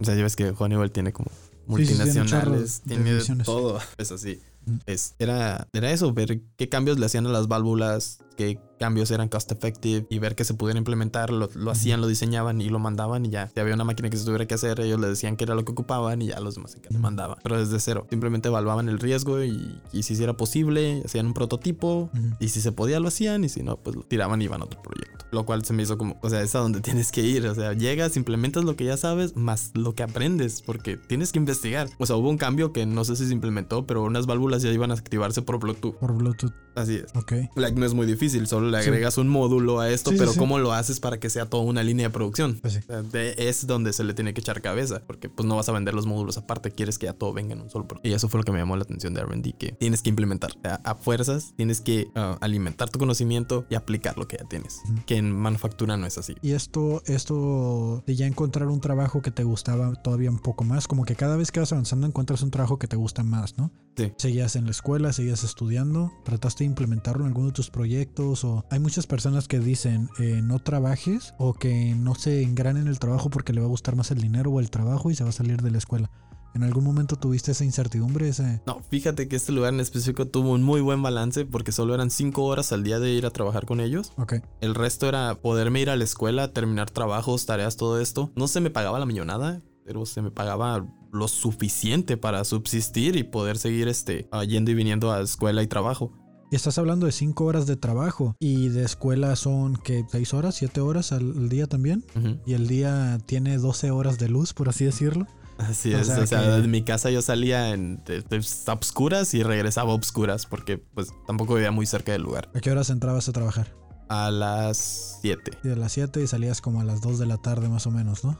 [0.00, 1.30] O sea, ya ves que Honeywell tiene como
[1.74, 3.80] Sí, sí, tiene multinacionales, de de todo.
[3.98, 4.40] Es así.
[4.66, 4.76] Mm.
[4.86, 9.28] Es, era, era eso, ver qué cambios le hacían a las válvulas, qué cambios eran
[9.28, 12.78] cost effective y ver que se pudiera implementar, lo, lo hacían, lo diseñaban y lo
[12.78, 13.48] mandaban y ya.
[13.48, 15.64] Si había una máquina que se tuviera que hacer, ellos le decían que era lo
[15.64, 17.38] que ocupaban y ya los demás se mandaban.
[17.42, 22.10] Pero desde cero, simplemente evaluaban el riesgo y, y si era posible, hacían un prototipo
[22.40, 24.64] y si se podía lo hacían y si no, pues lo tiraban y iban a
[24.64, 25.26] otro proyecto.
[25.30, 27.46] Lo cual se me hizo como, o sea, es a donde tienes que ir.
[27.46, 31.38] O sea, llegas, implementas lo que ya sabes, más lo que aprendes, porque tienes que
[31.38, 31.88] investigar.
[31.98, 34.70] O sea, hubo un cambio que no sé si se implementó, pero unas válvulas ya
[34.70, 35.96] iban a activarse por Bluetooth.
[35.96, 36.52] Por Bluetooth.
[36.74, 37.06] Así es.
[37.14, 37.32] Ok.
[37.56, 40.38] Like, no es muy difícil, solo le agregas un módulo a esto, Sí, pero sí.
[40.38, 42.58] ¿cómo lo haces para que sea toda una línea de producción?
[42.60, 42.80] Pues
[43.12, 45.94] de- es donde se le tiene que echar cabeza, porque pues no vas a vender
[45.94, 48.08] los módulos aparte, quieres que ya todo venga en un solo producto.
[48.08, 50.52] Y eso fue lo que me llamó la atención de R&D, que tienes que implementar.
[50.62, 54.80] Sea, a fuerzas tienes que ah, alimentar tu conocimiento y aplicar lo que ya tienes,
[55.06, 56.34] que en manufactura no es así.
[56.42, 60.86] Y esto, esto de ya encontrar un trabajo que te gustaba todavía un poco más,
[60.88, 63.70] como que cada vez que vas avanzando encuentras un trabajo que te gusta más, ¿no?
[63.96, 64.12] Sí.
[64.16, 68.64] Seguías en la escuela, seguías estudiando, trataste de implementarlo en alguno de tus proyectos o
[68.70, 72.98] hay muchas personas que dicen eh, no trabajes o que no se engranen en el
[72.98, 75.30] trabajo porque le va a gustar más el dinero o el trabajo y se va
[75.30, 76.10] a salir de la escuela.
[76.56, 78.30] ¿En algún momento tuviste esa incertidumbre?
[78.30, 78.62] Ese...
[78.66, 82.10] No, fíjate que este lugar en específico tuvo un muy buen balance porque solo eran
[82.10, 84.14] cinco horas al día de ir a trabajar con ellos.
[84.16, 84.36] Ok.
[84.62, 88.32] El resto era poderme ir a la escuela, terminar trabajos, tareas, todo esto.
[88.36, 93.22] No se me pagaba la millonada, pero se me pagaba lo suficiente para subsistir y
[93.22, 96.12] poder seguir este, ah, yendo y viniendo a escuela y trabajo.
[96.50, 100.56] Y estás hablando de 5 horas de trabajo y de escuela son que 6 horas,
[100.56, 102.04] 7 horas al, día también.
[102.44, 105.26] Y el día tiene 12 horas de luz, por así decirlo.
[105.58, 108.44] Así O es, sea o sea, que- de mi casa yo salía en de- de
[108.66, 112.50] a obscuras y regresaba a obscuras porque pues tampoco vivía muy cerca del lugar.
[112.54, 113.74] ¿A qué horas entrabas a trabajar?
[114.08, 115.52] A las 7.
[115.64, 117.90] Y de las 7 y salías como a las 2 de la tarde más o
[117.90, 118.38] menos, ¿no?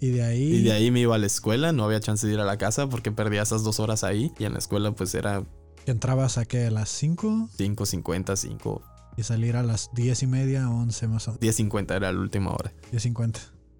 [0.00, 0.42] Y de ahí...
[0.42, 2.58] Y de ahí me iba a la escuela, no había chance de ir a la
[2.58, 5.44] casa porque perdía esas dos horas ahí y en la escuela pues era
[5.86, 8.82] entrabas a qué, a las 5 5.50, 5,
[9.16, 11.58] y salir a las 10 y media, 11 más o menos.
[11.58, 12.72] 10.50 era la última hora.
[12.92, 13.38] 10.50.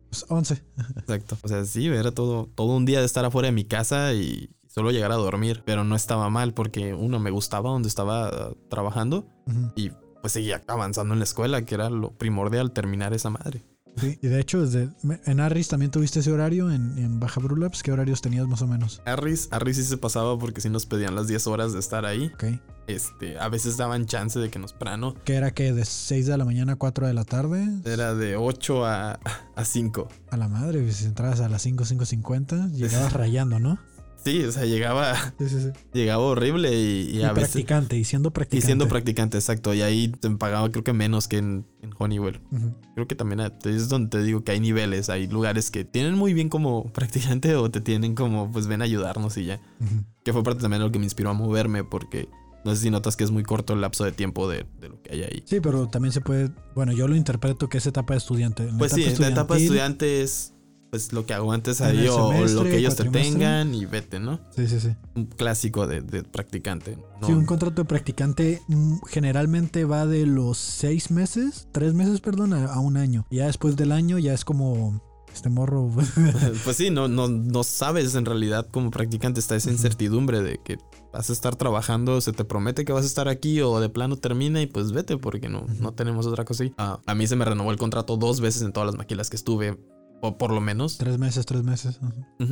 [0.08, 0.62] Pues 11.
[0.96, 1.36] Exacto.
[1.42, 4.50] O sea, sí, era todo, todo un día de estar afuera de mi casa y
[4.66, 5.62] solo llegar a dormir.
[5.66, 9.26] Pero no estaba mal porque uno me gustaba donde estaba trabajando
[9.74, 9.90] y
[10.22, 13.62] pues seguía avanzando en la escuela, que era lo primordial, terminar esa madre.
[13.96, 14.18] Sí.
[14.22, 14.90] Y de hecho, desde,
[15.24, 18.66] en Arris también tuviste ese horario, en, en Baja Brulaps, ¿qué horarios tenías más o
[18.66, 19.02] menos?
[19.06, 22.30] Harris, Harris sí se pasaba porque sí nos pedían las 10 horas de estar ahí.
[22.34, 22.44] Ok.
[22.86, 25.14] Este, a veces daban chance de que nos prano.
[25.24, 27.66] ¿Qué era que de 6 de la mañana a 4 de la tarde?
[27.84, 29.18] Era de 8 a,
[29.56, 30.08] a 5.
[30.30, 33.78] A la madre, pues, si entrabas a las 5, 5.50, llegabas rayando, ¿no?
[34.26, 35.68] Sí, o sea, llegaba, Sí, sí, sí.
[35.92, 37.50] llegaba horrible y, y Y a veces...
[37.52, 38.66] practicante, y siendo Y practicante.
[38.66, 39.72] siendo practicante, exacto.
[39.72, 42.40] Y ahí te pagaba creo que menos que en, en Honeywell.
[42.94, 46.34] Creo que también es donde te digo que hay niveles, hay lugares que tienen muy
[46.34, 49.60] bien como practicante o te tienen como pues ven a ayudarnos y ya.
[50.24, 52.28] Que fue parte también de lo que me inspiró a moverme porque
[52.64, 55.00] no sé si notas que es muy corto el lapso de tiempo de, de lo
[55.00, 55.42] que hay ahí.
[55.46, 58.64] Sí, pero también se puede, bueno, yo lo interpreto que es etapa de estudiante.
[58.68, 60.52] En Pues sí, la etapa de estudiante es
[60.90, 64.40] pues lo que aguantes ahí o, lo que ellos te tengan y vete, ¿no?
[64.54, 64.94] Sí, sí, sí.
[65.14, 66.96] Un clásico de, de practicante.
[67.20, 67.26] ¿no?
[67.26, 72.52] Sí, un contrato de practicante mm, generalmente va de los seis meses, tres meses, perdón,
[72.52, 73.26] a, a un año.
[73.30, 75.00] Y ya después del año ya es como
[75.36, 75.90] este morro.
[76.64, 80.78] Pues sí, no, no, no sabes en realidad como practicante, está esa incertidumbre de que
[81.12, 84.16] vas a estar trabajando, se te promete que vas a estar aquí o de plano
[84.16, 86.74] termina y pues vete porque no, no tenemos otra cosa ahí.
[86.78, 89.36] Ah, a mí se me renovó el contrato dos veces en todas las maquilas que
[89.36, 89.78] estuve,
[90.20, 90.98] o por lo menos.
[90.98, 92.00] tres meses, tres meses.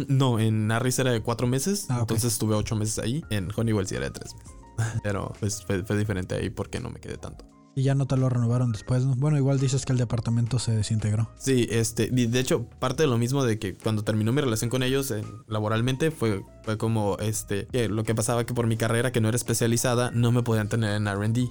[0.08, 3.86] No, en Harris era de cuatro meses, Ah, entonces estuve ocho meses ahí, en Honeywell
[3.86, 4.52] sí era de tres meses.
[5.02, 7.44] Pero pues fue, fue diferente ahí porque no me quedé tanto.
[7.76, 9.04] Y ya no te lo renovaron después.
[9.04, 9.16] ¿no?
[9.16, 11.30] Bueno, igual dices que el departamento se desintegró.
[11.36, 14.84] Sí, este, de hecho, parte de lo mismo de que cuando terminó mi relación con
[14.84, 19.10] ellos eh, laboralmente fue, fue como este, que lo que pasaba que por mi carrera
[19.10, 21.48] que no era especializada, no me podían tener en RD.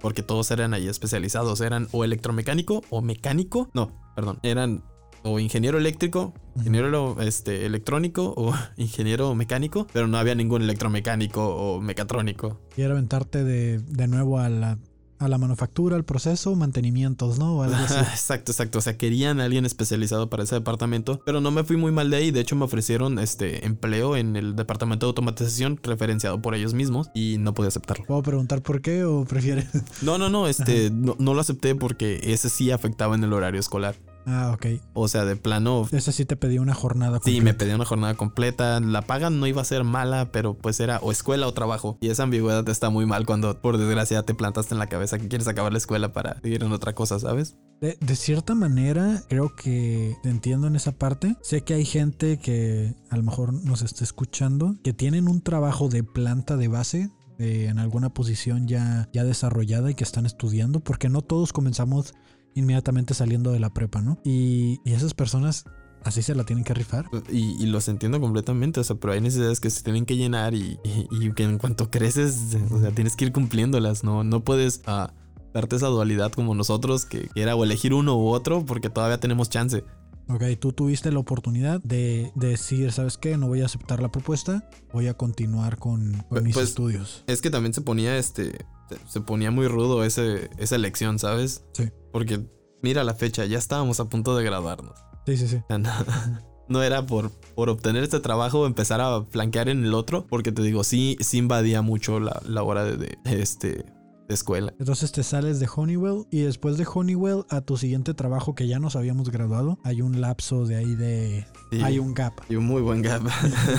[0.00, 3.70] Porque todos eran ahí especializados, eran o electromecánico o mecánico.
[3.72, 4.82] No, perdón, eran
[5.26, 11.80] o ingeniero eléctrico, ingeniero este, electrónico o ingeniero mecánico, pero no había ningún electromecánico o
[11.80, 12.60] mecatrónico.
[12.76, 14.78] Era aventarte de, de nuevo a la,
[15.18, 17.56] a la manufactura, al proceso, mantenimientos, ¿no?
[17.56, 17.94] O algo así.
[18.12, 18.78] exacto, exacto.
[18.78, 22.10] O sea, querían a alguien especializado para ese departamento, pero no me fui muy mal
[22.10, 22.30] de ahí.
[22.30, 27.10] De hecho, me ofrecieron este empleo en el departamento de automatización referenciado por ellos mismos
[27.14, 28.04] y no pude aceptarlo.
[28.04, 29.66] ¿Puedo preguntar por qué o prefieres?
[30.02, 33.60] No, no, no, este, no, no lo acepté porque ese sí afectaba en el horario
[33.60, 33.96] escolar.
[34.26, 34.66] Ah, ok.
[34.92, 37.58] O sea, de plano, Ese sí te pedí una jornada sí, me completa.
[37.58, 38.80] pedía una jornada completa.
[38.80, 41.96] La paga no iba a ser mala, pero pues era o escuela o trabajo.
[42.00, 45.28] Y esa ambigüedad está muy mal cuando, por desgracia, te plantaste en la cabeza que
[45.28, 47.56] quieres acabar la escuela para seguir en otra cosa, ¿sabes?
[47.80, 51.36] De, de cierta manera, creo que te entiendo en esa parte.
[51.42, 55.88] Sé que hay gente que a lo mejor nos está escuchando, que tienen un trabajo
[55.88, 61.10] de planta de base en alguna posición ya, ya desarrollada y que están estudiando, porque
[61.10, 62.14] no todos comenzamos
[62.56, 64.18] inmediatamente saliendo de la prepa, ¿no?
[64.24, 65.64] Y, y esas personas
[66.02, 67.06] así se la tienen que rifar.
[67.30, 70.54] Y, y, los entiendo completamente, o sea, pero hay necesidades que se tienen que llenar
[70.54, 74.24] y, y, y que en cuanto creces, o sea, tienes que ir cumpliéndolas, ¿no?
[74.24, 75.12] No puedes uh,
[75.52, 79.18] darte esa dualidad como nosotros, que, que, era o elegir uno u otro, porque todavía
[79.18, 79.84] tenemos chance.
[80.28, 83.36] Ok, tú tuviste la oportunidad de, de, decir, ¿sabes qué?
[83.36, 87.22] No voy a aceptar la propuesta, voy a continuar con, con mis pues, estudios.
[87.28, 88.66] Es que también se ponía este.
[89.06, 91.64] Se ponía muy rudo ese, esa elección, ¿sabes?
[91.72, 91.90] Sí.
[92.12, 92.46] Porque
[92.82, 94.98] mira la fecha, ya estábamos a punto de graduarnos.
[95.26, 95.62] Sí, sí, sí.
[95.68, 95.78] No,
[96.68, 100.62] no era por, por obtener este trabajo empezar a flanquear en el otro, porque te
[100.62, 103.84] digo, sí, sí invadía mucho la, la hora de, de, este,
[104.28, 104.74] de escuela.
[104.78, 108.78] Entonces te sales de Honeywell y después de Honeywell a tu siguiente trabajo que ya
[108.78, 111.46] nos habíamos graduado, hay un lapso de ahí de...
[111.70, 112.32] Sí, hay un gap.
[112.48, 113.22] Y un muy buen gap.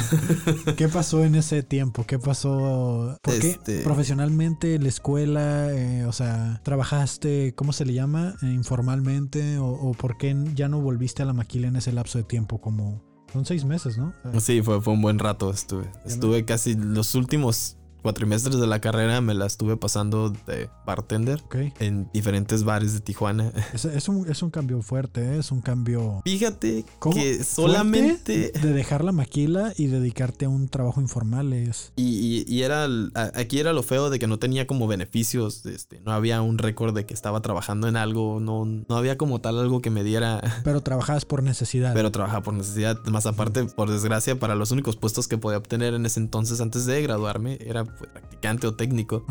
[0.78, 2.06] ¿Qué pasó en ese tiempo?
[2.06, 3.18] ¿Qué pasó?
[3.22, 8.36] ¿Por qué Este- profesionalmente, la escuela, eh, o sea, trabajaste, ¿cómo se le llama?
[8.42, 12.18] Eh, informalmente o, o por qué ya no volviste a la maquila en ese lapso
[12.18, 12.60] de tiempo?
[12.62, 13.04] Como...
[13.34, 14.14] Son seis meses, ¿no?
[14.40, 15.52] Sí, fue, fue un buen rato.
[15.52, 17.76] Estuve, estuve casi los últimos
[18.08, 21.44] cuatrimestres de la carrera me la estuve pasando de bartender
[21.80, 23.52] en diferentes bares de Tijuana.
[23.74, 25.40] Es, es un, es un cambio fuerte, ¿eh?
[25.40, 27.14] es un cambio Fíjate ¿Cómo?
[27.16, 28.52] que solamente...
[28.52, 31.52] fuerte de dejar la maquila y dedicarte a un trabajo informal.
[31.52, 31.92] Es...
[31.98, 32.88] Y, y- y era
[33.36, 36.96] aquí era lo feo de que no tenía como beneficios, este, no había un récord
[36.96, 40.40] de que estaba trabajando en algo, no, no había como tal algo que me diera,
[40.64, 41.94] Pero trabajabas por necesidad.
[41.94, 45.94] pero trabajaba por necesidad, más aparte, por desgracia, para los únicos puestos que podía obtener
[45.94, 49.26] en ese entonces antes de graduarme era pues, practicante o técnico,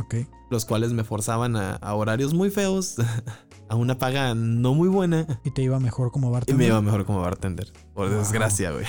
[0.51, 2.97] los cuales me forzaban a, a horarios muy feos,
[3.69, 6.59] a una paga no muy buena Y te iba mejor como y bartender.
[6.59, 8.19] me iba mejor como bartender, por Wow.
[8.19, 8.85] desgracia, güey.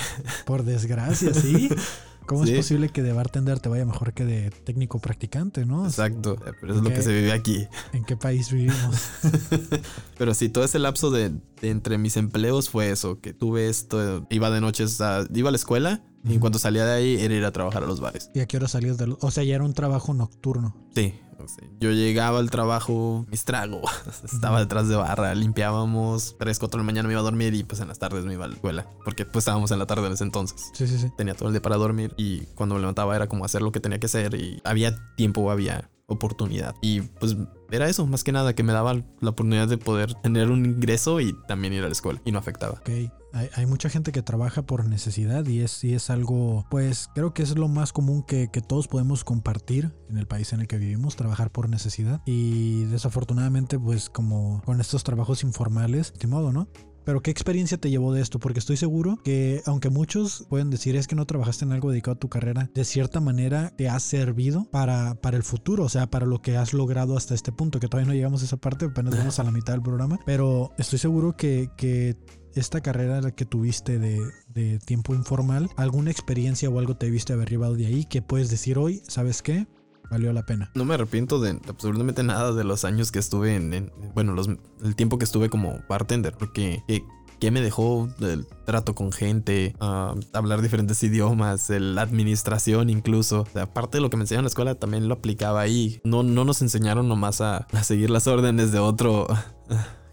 [0.46, 1.68] Por desgracia, sí.
[2.26, 2.52] ¿Cómo Sí.
[2.52, 5.86] es posible que de bartender te vaya mejor que de técnico practicante, no?
[5.86, 7.66] Exacto, pero es lo que se vive aquí.
[7.94, 9.00] ¿En qué país vivimos?
[10.18, 11.30] Pero sí, todo ese lapso de,
[11.62, 15.52] de entre mis empleos fue eso, que tuve esto, iba de noches, a, iba a
[15.52, 18.30] la escuela y en cuanto salía de ahí era ir a trabajar a los bares.
[18.34, 20.76] ¿Y a qué hora salías de lo- O sea, ya era un trabajo nocturno.
[20.94, 23.80] Sí, o sea, yo llegaba al trabajo, mis trago,
[24.24, 27.62] estaba detrás de barra, limpiábamos, 3, 4 de la mañana me iba a dormir y
[27.64, 30.06] pues en las tardes me iba a la escuela, porque pues estábamos en la tarde
[30.06, 30.70] en ese entonces.
[30.74, 31.10] Sí, sí, sí.
[31.16, 33.80] Tenía todo el día para dormir y cuando me levantaba era como hacer lo que
[33.80, 36.74] tenía que hacer y había tiempo, había oportunidad.
[36.82, 37.36] Y pues
[37.70, 41.20] era eso, más que nada, que me daba la oportunidad de poder tener un ingreso
[41.20, 42.80] y también ir a la escuela y no afectaba.
[42.80, 42.90] Ok,
[43.38, 47.32] hay, hay mucha gente que trabaja por necesidad y es, y es algo, pues creo
[47.32, 50.66] que es lo más común que, que todos podemos compartir en el país en el
[50.66, 52.20] que vivimos, trabajar por necesidad.
[52.26, 56.68] Y desafortunadamente, pues como con estos trabajos informales, de modo, ¿no?
[57.08, 58.38] Pero ¿qué experiencia te llevó de esto?
[58.38, 62.16] Porque estoy seguro que aunque muchos pueden decir es que no trabajaste en algo dedicado
[62.16, 66.10] a tu carrera, de cierta manera te ha servido para, para el futuro, o sea,
[66.10, 68.84] para lo que has logrado hasta este punto, que todavía no llegamos a esa parte,
[68.84, 72.14] apenas vamos a la mitad del programa, pero estoy seguro que, que
[72.60, 77.74] esta carrera que tuviste de, tiempo informal, alguna experiencia o algo te viste haber llevado
[77.76, 79.66] de ahí que puedes decir hoy, ¿sabes qué?
[80.10, 80.70] Valió la pena.
[80.74, 84.48] No me arrepiento de absolutamente nada de los años que estuve en, en- bueno, los,
[84.82, 87.02] el tiempo que estuve como bartender, porque eh,
[87.40, 93.46] ¿qué me dejó el trato con gente, ah, hablar diferentes idiomas, la administración incluso.
[93.54, 96.00] Aparte de lo que me enseñaron en la escuela, también lo aplicaba ahí.
[96.04, 99.26] No, no nos enseñaron nomás a seguir las órdenes de otro.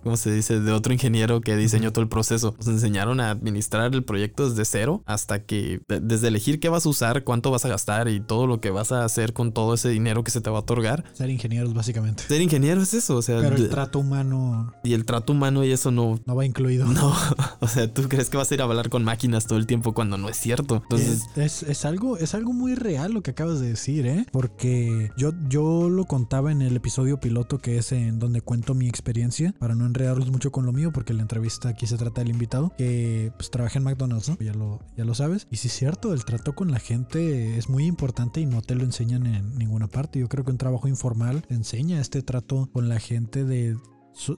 [0.06, 0.60] ¿Cómo se dice?
[0.60, 2.54] De otro ingeniero que diseñó todo el proceso.
[2.60, 6.86] Nos enseñaron a administrar el proyecto desde cero hasta que, de- desde elegir qué vas
[6.86, 9.74] a usar, cuánto vas a gastar y todo lo que vas a hacer con todo
[9.74, 11.04] ese dinero que se te va a otorgar.
[11.13, 12.22] Ser ingenieros básicamente.
[12.28, 15.72] Ser ingeniero es eso, o sea, Pero el trato humano y el trato humano y
[15.72, 16.86] eso no, no va incluido.
[16.86, 17.12] no,
[17.60, 19.96] o sea, tú crees que vas a ir a hablar con máquinas todo el tiempo
[19.96, 20.82] cuando no es cierto.
[20.84, 24.28] Entonces, es, es- es algo, es algo muy real lo que acabas de decir, ¿eh?
[24.32, 28.88] Porque yo, yo lo contaba en el episodio piloto que es en donde cuento mi
[28.88, 32.30] experiencia, para no enredarlos mucho con lo mío, porque la entrevista aquí se trata del
[32.32, 34.38] invitado, que pues trabajé en McDonald's, ¿no?
[34.40, 35.48] Ya lo, ya lo sabes.
[35.50, 38.76] Y sí es cierto, el trato con la gente es muy importante y no te
[38.76, 40.20] lo enseñan en ninguna parte.
[40.20, 43.78] Yo creo que un trabajo informal te enseña este trato con la gente de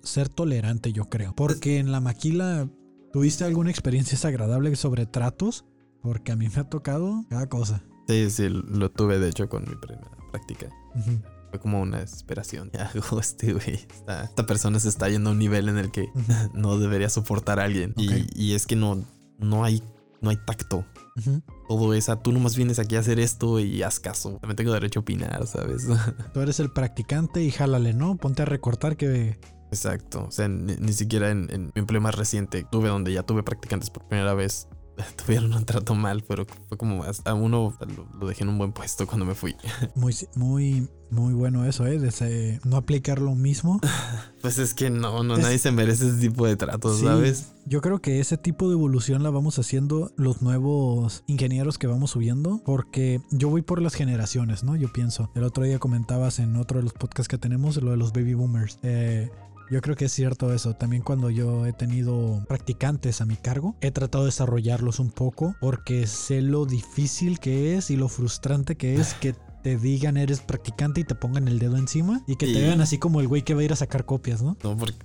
[0.04, 1.34] ser tolerante, yo creo.
[1.36, 2.70] Porque en la maquila,
[3.12, 5.66] ¿tuviste alguna experiencia desagradable sobre tratos?
[6.02, 7.84] Porque a mí me ha tocado cada cosa.
[8.08, 10.68] sí, sí, lo tuve de hecho con mi primera práctica.
[10.96, 11.20] Ujú,
[11.58, 12.70] Fue como una desesperación.
[13.20, 16.08] Este güey, esta, esta persona se está yendo a un nivel en el que
[16.54, 17.94] no debería soportar a alguien.
[17.98, 19.04] Y- es que no,
[19.40, 19.82] no hay,
[20.22, 20.86] no hay tacto.
[21.18, 21.42] ujú.
[21.68, 24.38] Todo esa, tú nomás vienes aquí a hacer esto y haz caso.
[24.40, 25.88] También tengo derecho a opinar, ¿sabes?
[26.34, 28.16] Tú eres el practicante y jálale, ¿no?
[28.18, 29.40] Ponte a recortar que...
[29.72, 30.26] Exacto.
[30.28, 33.42] O sea, ni, ni siquiera en, en mi empleo más reciente tuve donde ya tuve
[33.44, 34.68] practicantes por primera vez.
[35.26, 37.78] tuvieron un trato mal, pero fue como hasta uno
[38.20, 39.56] lo, dejé en un buen puesto cuando me fui.
[39.96, 41.98] Muy, muy, muy bueno eso, ¿eh?
[42.00, 43.80] De ese- no aplicar lo mismo.
[44.42, 47.52] Pues es que no, no, Es- nadie se merece ese tipo de tratos, Sí, ¿sabes?
[47.66, 52.12] Yo creo que ese tipo de evolución la vamos haciendo los nuevos ingenieros que vamos
[52.12, 54.76] subiendo, porque yo voy por las generaciones, ¿no?
[54.78, 55.32] Yo pienso.
[55.36, 58.36] El otro día comentabas en otro de los podcasts que tenemos lo de los baby
[58.36, 58.80] boomers.
[58.84, 59.30] Eh,
[59.70, 60.74] yo creo que es cierto eso.
[60.74, 65.56] También cuando yo he tenido practicantes a mi cargo, he tratado de desarrollarlos un poco
[65.60, 70.40] porque sé lo difícil que es y lo frustrante que es que te digan eres
[70.40, 73.42] practicante y te pongan el dedo encima y que te vean así como el güey
[73.42, 74.56] que va a ir a sacar copias, ¿no?
[74.64, 74.96] No, porque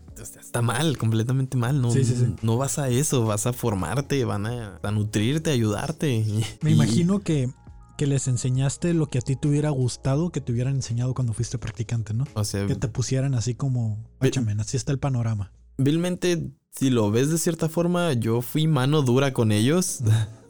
[0.41, 1.81] está mal, completamente mal.
[1.83, 2.37] No, Sí, sí, sí.
[2.43, 6.25] no vas a eso, vas a formarte, van a, a nutrirte, a ayudarte.
[6.63, 7.51] Me y- imagino que,
[7.97, 11.33] que les enseñaste lo que a ti te hubiera gustado que te hubieran enseñado cuando
[11.33, 12.25] fuiste practicante, ¿no?
[12.35, 15.53] O sea, Que te pusieran así como, échame, así está el panorama.
[15.79, 20.01] vilmente, si lo ves de cierta forma, yo fui mano dura con ellos.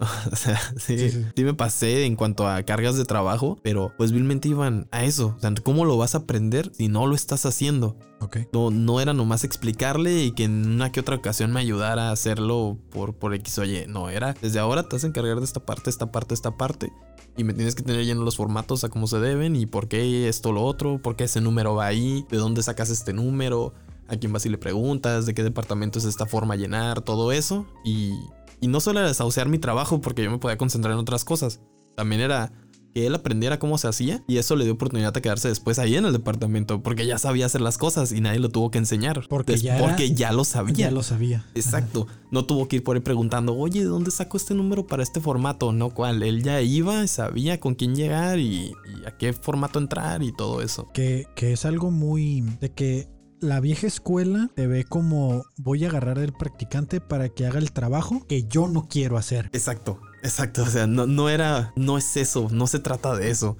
[0.32, 1.26] o sea, sí, Sí, sí.
[1.34, 5.34] sí me pasé en cuanto a cargas de trabajo, pero pues vilmente iban a eso.
[5.36, 7.96] O sea, ¿cómo lo vas a aprender si no lo estás haciendo?
[8.20, 8.38] Ok.
[8.52, 12.12] No, no era nomás explicarle y que en una que otra ocasión me ayudara a
[12.12, 13.86] hacerlo por, por X o Y.
[13.88, 16.92] No, era desde ahora te vas a encargar de esta parte, esta parte, esta parte.
[17.36, 20.28] Y me tienes que tener llenos los formatos a como se deben y por qué
[20.28, 23.72] esto, lo otro, por qué ese número va ahí, de dónde sacas este número,
[24.12, 27.32] a quién vas y le preguntas, de qué departamento es esta forma a llenar, todo
[27.32, 27.66] eso.
[27.84, 28.12] Y,
[28.60, 31.60] y no solo era desahuciar mi trabajo porque yo me podía concentrar en otras cosas.
[31.96, 32.52] También era
[32.94, 35.96] que él aprendiera cómo se hacía y eso le dio oportunidad de quedarse después ahí
[35.96, 39.24] en el departamento porque ya sabía hacer las cosas y nadie lo tuvo que enseñar.
[39.30, 40.74] Porque Des- ya era- porque ya lo sabía.
[40.74, 41.46] Ya lo sabía.
[41.54, 42.06] Exacto.
[42.30, 45.20] No tuvo que ir por ahí preguntando, oye, ¿de dónde saco este número para este
[45.22, 45.72] formato?
[45.72, 46.22] No, cuál.
[46.22, 50.60] Él ya iba, sabía con quién llegar y, y a qué formato entrar y todo
[50.60, 50.90] eso.
[50.92, 53.08] Que, que es algo muy de que
[53.42, 57.72] la vieja escuela te ve como voy a agarrar del practicante para que haga el
[57.72, 59.50] trabajo que yo no quiero hacer.
[59.52, 60.62] Exacto, exacto.
[60.62, 63.56] O sea, no, no era, no es eso, no se trata de eso.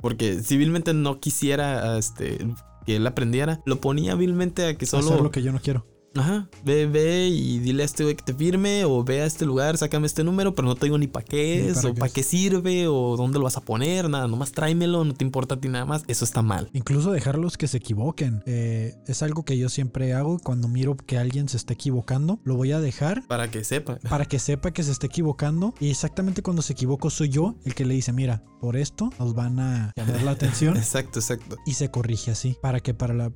[0.00, 2.38] Porque civilmente no quisiera este,
[2.86, 5.10] que él aprendiera, lo ponía vilmente a que solo.
[5.10, 5.86] Hacer lo que yo no quiero.
[6.14, 9.46] Ajá, ve, ve y dile a este güey que te firme o ve a este
[9.46, 12.12] lugar, sácame este número, pero no te digo ni para qué es para o para
[12.12, 15.60] qué sirve o dónde lo vas a poner, nada, nomás tráemelo, no te importa a
[15.60, 16.68] ti nada más, eso está mal.
[16.72, 18.42] Incluso dejarlos que se equivoquen.
[18.46, 22.40] Eh, es algo que yo siempre hago cuando miro que alguien se está equivocando.
[22.44, 23.96] Lo voy a dejar Para que sepa.
[24.08, 25.74] para que sepa que se está equivocando.
[25.80, 29.34] Y exactamente cuando se equivoco soy yo el que le dice, mira, por esto nos
[29.34, 30.76] van a llamar la atención.
[30.76, 31.56] Exacto, exacto.
[31.66, 32.56] y se corrige así.
[32.60, 33.30] Para que para la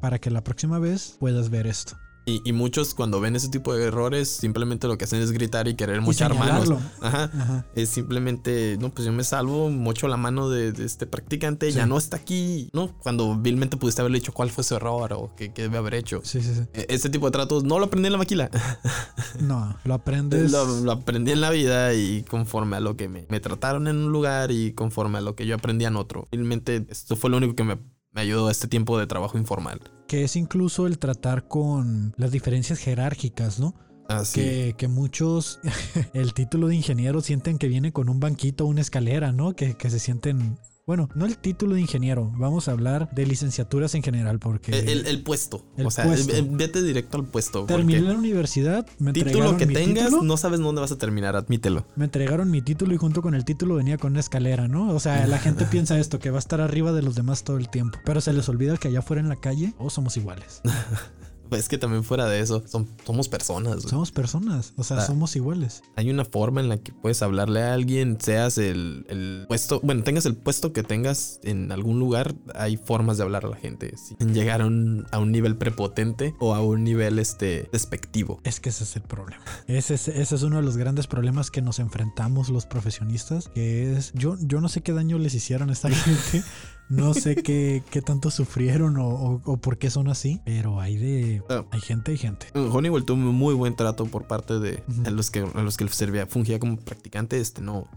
[0.00, 1.96] para que la próxima vez puedas ver esto.
[2.24, 5.66] Y, y muchos cuando ven ese tipo de errores simplemente lo que hacen es gritar
[5.66, 6.66] y querer Y mochar manos.
[6.68, 6.90] señalarlo.
[7.00, 7.24] Ajá.
[7.36, 7.66] Ajá.
[7.74, 11.78] Es simplemente, no, pues yo me salvo, mocho la mano de, de este practicante, Sí.
[11.78, 12.96] ya no está aquí, ¿no?
[12.98, 16.20] Cuando vilmente pudiste haberle dicho cuál fue su error o qué, qué debe haber hecho.
[16.22, 16.60] Sí, sí, sí.
[16.74, 18.50] E- Ese tipo de tratos no lo aprendí en la maquila.
[19.40, 20.52] No, lo aprendes.
[20.52, 23.96] Lo, lo aprendí en la vida y conforme a lo que me, me trataron en
[23.96, 26.28] un lugar y conforme a lo que yo aprendí en otro.
[26.30, 27.78] Realmente esto fue lo único que me,
[28.12, 29.80] me ayudó a este tiempo de trabajo informal.
[30.06, 33.74] Que es incluso el tratar con las diferencias jerárquicas, ¿no?
[34.08, 34.40] Así.
[34.40, 35.60] Que, que muchos,
[36.12, 39.54] el título de ingeniero sienten que viene con un banquito o una escalera, ¿no?
[39.54, 40.58] Que, que se sienten.
[40.84, 44.88] Bueno, no el título de ingeniero, vamos a hablar de licenciaturas en general, porque El,
[44.88, 45.64] el- el puesto.
[45.76, 46.32] El o sea, puesto.
[46.50, 47.66] vete directo al puesto.
[47.66, 51.36] terminé la universidad, me título que mi tengas, título, no sabes dónde vas a terminar,
[51.36, 51.86] admítelo.
[51.94, 54.92] me entregaron mi título y junto con el título venía con una escalera, ¿no?
[54.92, 57.58] O sea, la gente piensa esto, que va a estar arriba de los demás todo
[57.58, 60.62] el tiempo, pero se les olvida que allá afuera en la calle todos somos iguales.
[61.58, 63.76] Es que también fuera de eso, son- somos personas.
[63.76, 63.88] güey.
[63.88, 65.82] Somos personas, o sea, somos iguales.
[65.96, 70.02] Hay una forma en la que puedes hablarle a alguien, seas el, el puesto, bueno,
[70.02, 73.94] tengas el puesto que tengas en algún lugar, hay formas de hablar a la gente.
[73.96, 78.40] Sin llegar a un, a un nivel prepotente o a un nivel este despectivo.
[78.44, 79.42] Es que ese es el problema.
[79.66, 83.92] Ese es, ese es uno de los grandes problemas que nos enfrentamos los profesionistas, que
[83.96, 86.44] es, yo, yo no sé qué daño les hicieron a esta gente,
[86.88, 90.96] no sé qué, qué tanto sufrieron o, o- o por qué son así, pero hay
[90.96, 91.64] de, Ah.
[91.70, 92.46] hay gente y gente.
[92.54, 96.26] Honeywell tuvo muy buen trato por parte de a los que a los que servía,
[96.26, 97.88] fungía como practicante, este no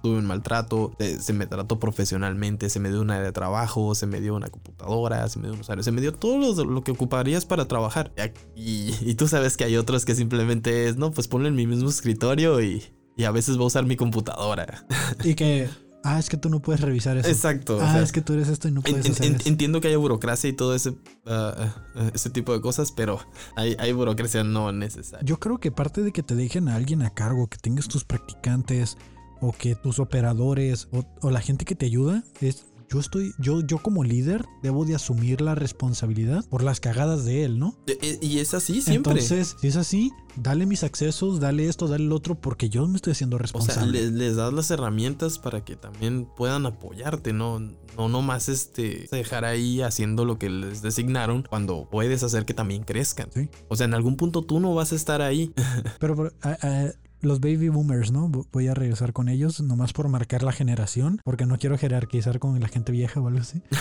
[0.00, 3.96] tuve un maltrato, eh, se me trató profesionalmente, se me dio un área de trabajo,
[3.96, 6.64] se me dio una computadora, se me dio unos áreas, se me dio todo lo,
[6.70, 8.12] lo que ocuparías para trabajar.
[8.54, 11.66] Y, y tú sabes que hay otros que simplemente es, no, pues ponlo en mi
[11.66, 12.84] mismo escritorio y,
[13.16, 14.86] y a veces voy a usar mi computadora.
[15.24, 15.68] Y que,
[16.04, 17.28] ah, es que tú no puedes revisar eso.
[17.28, 17.76] Exacto.
[17.78, 19.48] o ah, sea, es que tú eres esto y no puedes en- hacer en- eso.
[19.48, 20.94] entiendo que haya burocracia y todo ese,
[21.26, 23.20] ah, ah, ese tipo de cosas, pero
[23.56, 25.24] hay, hay burocracia no necesaria.
[25.24, 28.04] Yo creo que parte de que te dejen a alguien a cargo, que tengas tus
[28.04, 28.96] practicantes
[29.40, 33.60] o que tus operadores o, o la gente que te ayuda es yo estoy, yo,
[33.62, 37.74] yo como líder debo de asumir la responsabilidad por las cagadas de él, ¿no?
[37.86, 39.12] E- e- Y es así siempre.
[39.12, 42.96] Entonces, si es así, dale mis accesos, dale esto, dale el otro, porque yo me
[42.96, 43.92] estoy haciendo o sea, responsable.
[44.02, 49.44] les, les das las herramientas para que también puedan apoyarte, no, no nomás este, dejar
[49.44, 53.28] ahí haciendo lo que les designaron cuando puedes hacer que también crezcan.
[53.34, 53.48] Sí.
[53.68, 55.52] O sea, en algún punto tú no vas a estar ahí.
[55.98, 58.28] Pero, pero, a- a- los baby boomers, ¿no?
[58.28, 62.38] Vo- Voy a regresar con ellos, nomás por marcar la generación, porque no quiero jerarquizar
[62.38, 63.62] con la gente vieja o algo así.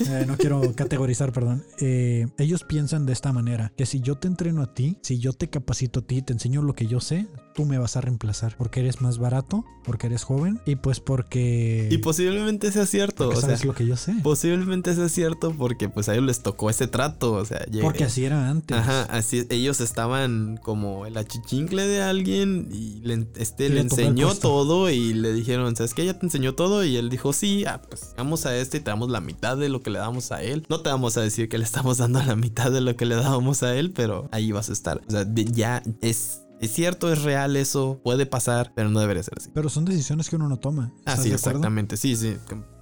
[0.00, 1.64] Eh, no quiero categorizar, perdón.
[1.80, 5.32] Eh, ellos piensan de esta manera, que si yo te entreno a ti, si yo
[5.32, 7.26] te capacito a ti, te enseño lo que yo sé,
[7.58, 11.88] tú me vas a reemplazar, porque eres más barato, porque eres joven y pues porque...
[11.90, 13.30] Y posiblemente sea cierto.
[13.30, 14.14] O sea, sabes lo que yo sé.
[14.22, 17.32] posiblemente sea cierto porque pues a ellos les tocó ese trato.
[17.32, 18.76] O sea, llega- Porque así era antes.
[18.76, 23.80] Ajá, así ellos estaban como el achichincle de alguien y le, este, Y le le
[23.80, 26.06] enseñó todo y le dijeron, ¿sabes qué?
[26.06, 28.90] Ya te enseñó todo y él dijo, sí, ah, pues vamos a este y te
[28.90, 30.64] damos la mitad de lo que le damos a él.
[30.68, 33.16] No te vamos a decir que le estamos dando la mitad de lo que le
[33.16, 35.00] dábamos a él, pero ahí vas a estar.
[35.08, 39.34] O sea, ya es, es cierto, es real eso, puede pasar, pero no debería ser
[39.38, 39.50] así.
[39.54, 40.92] Pero son decisiones que uno no toma.
[40.98, 41.34] ¿Estás Así, acuerdo?
[41.50, 42.36] exactamente, sí, sí,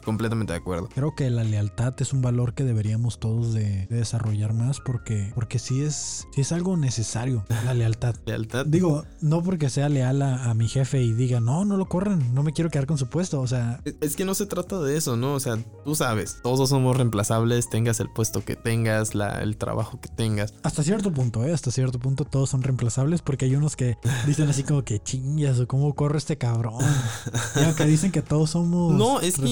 [0.07, 0.89] completamente de acuerdo.
[0.95, 5.33] Creo que la lealtad es un valor que deberíamos todos de, de desarrollar más porque,
[5.35, 8.15] porque sí, es, sí es algo necesario, la lealtad.
[8.25, 8.65] Lealtad.
[8.67, 12.33] Digo, no porque sea leal a, a mi jefe y diga, no, no lo corran,
[12.35, 13.41] no me quiero quedar con su puesto.
[13.41, 15.35] O sea, Es- Es que no se trata de eso, ¿no?
[15.35, 20.01] O sea, tú sabes, todos somos reemplazables, tengas el puesto que tengas, la, el trabajo
[20.01, 20.55] que tengas.
[20.63, 21.53] hasta cierto punto, ¿eh?
[21.53, 25.59] Hasta cierto punto todos son reemplazables porque hay unos que dicen así como que chingas
[25.59, 26.77] o cómo corre este cabrón.
[27.57, 29.43] Y aunque dicen que todos somos No, es que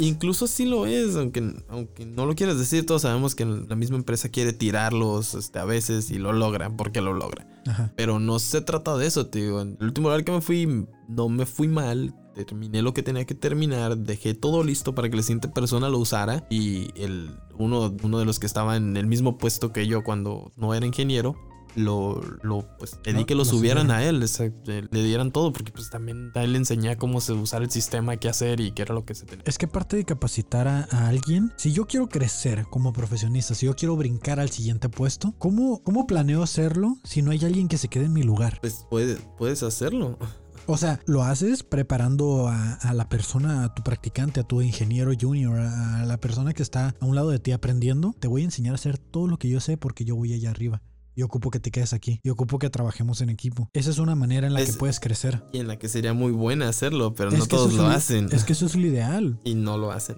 [0.00, 3.96] incluso sí lo es, aunque, aunque no lo quieras decir, todos sabemos que la misma
[3.96, 7.48] empresa quiere tirarlos este, a veces y lo logran, porque lo logran.
[7.66, 7.92] Ajá.
[7.96, 9.60] Pero no se trata de eso, digo.
[9.60, 12.14] En el último lugar que me fui, no me fui mal.
[12.34, 15.98] Terminé lo que tenía que terminar, dejé todo listo para que la siguiente persona lo
[15.98, 20.02] usara y el, uno, uno de los que estaba en el mismo puesto que yo
[20.02, 21.36] cuando no era ingeniero,
[21.76, 25.72] lo, lo pues pedí No, que lo subieran a él, exacto, le dieran todo porque
[25.72, 28.82] pues también a él le enseñé cómo se usar el sistema, qué hacer y qué
[28.82, 29.44] era lo que se tenía.
[29.46, 33.66] Es que parte de capacitar a, a alguien, si yo quiero crecer como profesionista, si
[33.66, 37.78] yo quiero brincar al siguiente puesto, ¿cómo, ¿cómo planeo hacerlo si no hay alguien que
[37.78, 38.58] se quede en mi lugar?
[38.60, 40.18] Pues puedes, puedes hacerlo.
[40.66, 45.10] O sea, lo haces preparando a, a la persona, a tu practicante, a tu ingeniero
[45.20, 48.14] junior, a la persona que está a un lado de ti aprendiendo.
[48.20, 50.50] Te voy a enseñar a hacer todo lo que yo sé porque yo voy allá
[50.50, 50.80] arriba.
[51.14, 52.20] Y ocupo que te quedes aquí.
[52.22, 53.68] Y ocupo que trabajemos en equipo.
[53.72, 55.42] Esa es una manera en la que Es- puedes crecer.
[55.52, 58.28] Y en la que sería muy buena hacerlo, pero Es no todos lo lo- hacen.
[58.32, 59.38] Es que eso es lo ideal.
[59.44, 60.16] Y no lo hacen.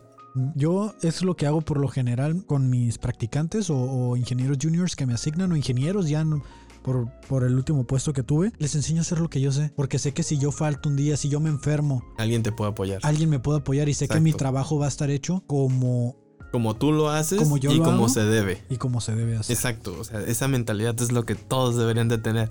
[0.57, 4.97] Yo es lo que hago por lo general con mis practicantes o, o ingenieros juniors
[4.97, 6.43] que me asignan o ingenieros ya no-
[6.83, 8.53] por, por el último puesto que tuve.
[8.59, 9.73] Les enseño a hacer lo que yo sé.
[9.77, 12.73] Porque sé que si yo falto un día, si yo me enfermo, Alguien te puede
[12.73, 12.99] apoyar.
[13.05, 16.17] alguien me puede apoyar y sé que mi trabajo va a estar hecho como
[16.55, 18.09] Como tú lo haces Como yo y lo como hago.
[18.09, 18.63] se debe.
[18.71, 19.57] y como se debe hacer.
[19.57, 19.97] Exacto.
[19.99, 22.49] O sea, esa mentalidad es lo que todos deberían de tener.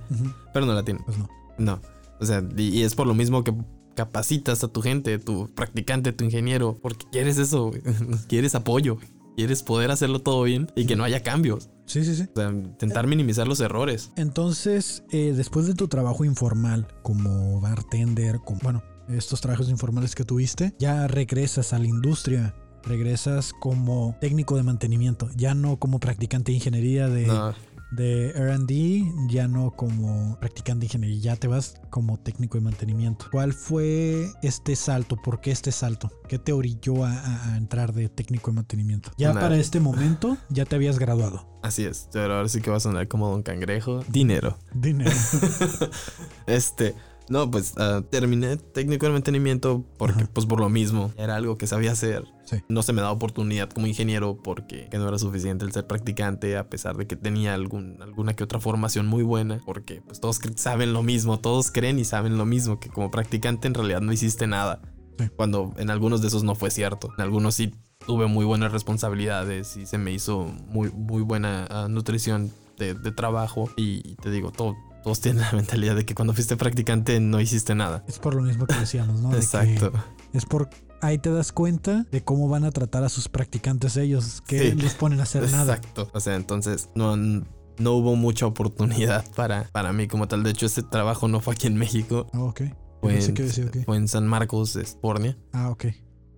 [0.54, 1.06] Pero no la tienen.
[1.06, 1.30] Pues no.
[1.58, 1.80] No.
[2.20, 3.54] O sea, y, y es por lo mismo que
[3.96, 7.72] capacitas a tu gente, tu practicante, tu ingeniero, porque quieres eso,
[8.28, 8.98] quieres apoyo,
[9.38, 11.70] quieres poder hacerlo todo bien y que no haya cambios.
[11.86, 12.24] Sí, sí, sí.
[12.36, 14.12] O sea, intentar minimizar los errores.
[14.18, 20.24] Entonces, eh, después de tu trabajo informal como bartender, como, bueno, estos trabajos informales que
[20.26, 22.54] tuviste, ya regresas a la industria.
[22.86, 27.54] Regresas como técnico de mantenimiento, ya no como practicante de ingeniería de, No,
[27.96, 33.28] de RD, ya no como practicante de ingeniería, ya te vas como técnico de mantenimiento.
[33.32, 35.16] ¿Cuál fue este salto?
[35.16, 36.12] ¿Por qué este salto?
[36.28, 39.12] ¿Qué te orilló a, entrar de técnico de mantenimiento?
[39.18, 39.42] Ya Nada.
[39.42, 41.48] para este momento ya te habías graduado.
[41.62, 42.10] así es.
[42.12, 44.04] Pero ahora sí que va a sonar como Don Cangrejo.
[44.10, 44.58] Dinero.
[44.74, 45.12] Dinero.
[46.46, 46.94] Este,
[47.30, 50.30] no, pues ah, terminé técnico de mantenimiento porque, Ajá.
[50.34, 52.26] pues por lo mismo, era algo que sabía hacer.
[52.46, 52.58] Sí.
[52.68, 56.58] No se me daba oportunidad como ingeniero porque que no era suficiente el ser practicante,
[56.58, 60.40] a pesar de que tenía algún, alguna que otra formación muy buena, porque pues todos
[60.56, 64.12] saben lo mismo, todos creen y saben lo mismo, que como practicante en realidad no
[64.12, 64.82] hiciste nada.
[65.18, 65.30] Sí.
[65.36, 67.10] Cuando en algunos de esos no fue cierto.
[67.18, 67.74] En algunos sí
[68.06, 73.12] tuve muy buenas responsabilidades y se me hizo muy, muy buena ah, nutrición de, de
[73.12, 73.70] trabajo.
[73.78, 77.76] Y te digo, todo, todos tienen la mentalidad de que cuando fuiste practicante no hiciste
[77.76, 78.04] nada.
[78.08, 79.30] Es por lo mismo que decíamos, ¿no?
[79.32, 79.92] De que Exacto.
[80.34, 80.70] es por
[81.02, 84.76] ahí te das cuenta de cómo van a tratar a sus practicantes ellos, que Sí.
[84.76, 85.76] les ponen a hacer nada.
[85.76, 86.10] Exacto.
[86.14, 90.44] O sea, entonces no, no hubo mucha oportunidad para, para mí como tal.
[90.44, 92.28] De hecho, este trabajo no fue aquí en México.
[92.34, 92.62] Ah, ok.
[93.02, 93.78] Fue en, que decía, ok.
[93.86, 95.38] fue en San Marcos, Espornia.
[95.52, 95.86] Ah, ok.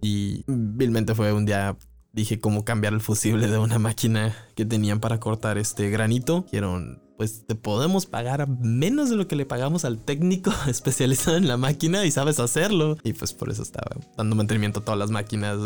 [0.02, 1.78] Y vilmente fue un día.
[2.12, 6.42] Dije cómo cambiar el fusible de una máquina que tenían para cortar este granito.
[6.44, 11.48] Dijeron, pues te podemos pagar menos de lo que le pagamos al técnico especializado en
[11.48, 12.98] la máquina y sabes hacerlo.
[13.04, 15.58] Y pues por eso estaba dando mantenimiento a todas las máquinas,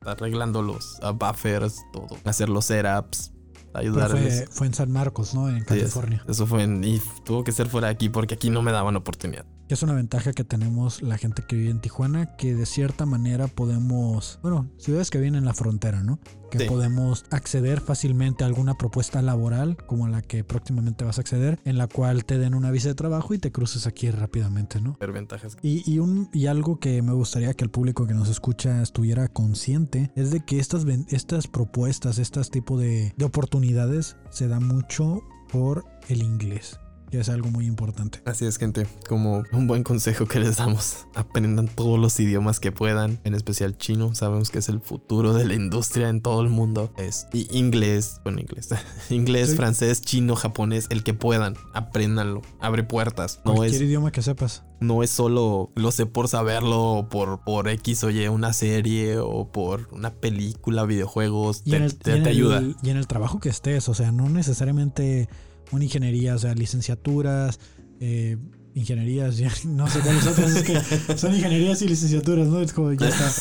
[0.00, 3.32] arreglando los buffers, todo, hacer los setups,
[3.74, 4.44] ayudarles.
[4.46, 5.48] Fue, fue, en San Marcos, ¿no?
[5.48, 6.24] En California.
[6.28, 6.82] eso fue en.
[6.84, 9.82] Y tuvo que ser fuera de aquí porque aquí no me daban oportunidad que es
[9.82, 14.38] una ventaja que tenemos la gente que vive en Tijuana, que de cierta manera podemos,
[14.42, 16.18] bueno, ciudades que vienen en la frontera, ¿no?
[16.50, 21.58] Que podemos acceder fácilmente a alguna propuesta laboral como la que próximamente vas a acceder,
[21.64, 24.96] en la cual te den una visa de trabajo y te cruces aquí rápidamente, ¿no?
[25.00, 25.56] Ventajas.
[25.62, 29.28] Y, y, un, y algo que me gustaría que el público que nos escucha estuviera
[29.28, 35.22] consciente es de que estas, estas propuestas, estos tipos de, de oportunidades se da mucho
[35.50, 36.78] por el inglés
[37.10, 38.20] que es algo muy importante.
[38.24, 38.86] Así es, gente.
[39.08, 43.76] Como un buen consejo que les damos, aprendan todos los idiomas que puedan, en especial
[43.76, 44.14] chino.
[44.14, 46.92] Sabemos que es el futuro de la industria en todo el mundo.
[46.96, 48.70] Es, y inglés, bueno, inglés,
[49.10, 52.42] inglés, francés, chino, japonés, el que puedan, apréndanlo.
[52.60, 53.40] Abre puertas.
[53.44, 54.64] No Cualquier idioma que sepas.
[54.78, 59.18] No es solo lo sé por saberlo o por, por X o Y, una serie
[59.18, 61.62] o por una película, videojuegos.
[61.64, 62.62] Y te, ayuda.
[62.82, 65.28] y en el trabajo que estés, o sea, no necesariamente
[65.72, 67.58] una ingeniería, o sea, licenciaturas,
[68.00, 68.36] eh,
[68.74, 72.60] ingenierías, no sé cuáles otras, es que son ingenierías y licenciaturas, ¿no?
[72.60, 73.32] Es como ya está.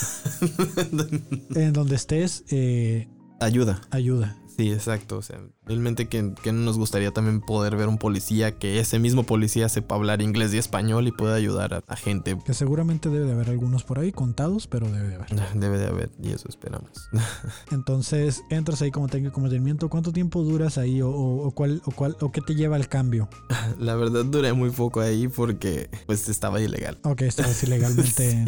[1.60, 3.08] en donde estés, eh,
[3.40, 3.82] ayuda.
[3.92, 4.38] Ayuda.
[4.56, 5.18] Sí, exacto.
[5.18, 9.24] O sea, realmente que, no nos gustaría también poder ver un policía que ese mismo
[9.24, 12.38] policía sepa hablar inglés y español y pueda ayudar a, gente.
[12.46, 15.26] Que seguramente debe de haber algunos por ahí contados, pero debe de haber.
[15.56, 17.10] Debe de haber, y eso esperamos.
[17.72, 19.90] Entonces, entras ahí como técnico de mantenimiento.
[19.90, 23.30] ¿Cuánto tiempo duras ahí o, cuál, o, cuál, o qué te lleva al cambio?
[23.80, 26.98] La verdad duré muy poco ahí porque pues estaba ilegal.
[27.04, 28.46] Ok, estabas ilegalmente.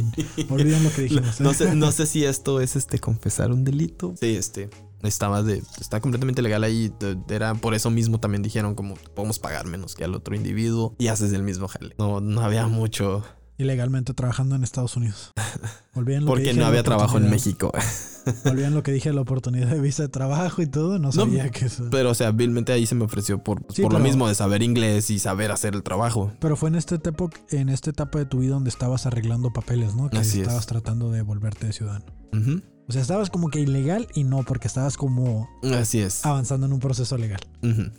[0.50, 1.42] Olviden lo que dijimos.
[1.42, 4.14] No, sé, no sé si esto es este confesar un delito.
[4.20, 4.70] Sí, este
[5.04, 6.92] estaba de está completamente legal ahí
[7.30, 11.08] era por eso mismo también dijeron como podemos pagar menos que al otro individuo y
[11.08, 11.96] haces el mismo jale.
[11.98, 13.24] No no había mucho.
[13.60, 15.34] Ilegalmente trabajando en Estados Unidos.
[16.28, 17.72] Porque no había trabajo en México.
[18.46, 21.66] Volvían lo que dije la oportunidad de visa de trabajo y todo no sabía que
[21.66, 21.88] eso.
[21.90, 25.10] pero o sea vilmente ahí se me ofreció por, por lo mismo de saber inglés
[25.10, 26.32] y saber hacer el trabajo.
[26.40, 29.96] Pero fue en este etapa en esta etapa de tu vida donde estabas arreglando papeles
[29.96, 32.06] no que estabas tratando de volverte ciudadano
[32.88, 35.50] o sea, estabas como que ilegal y no, porque estabas como.
[35.74, 36.26] Así es.
[36.26, 37.42] Avanzando en un proceso legal.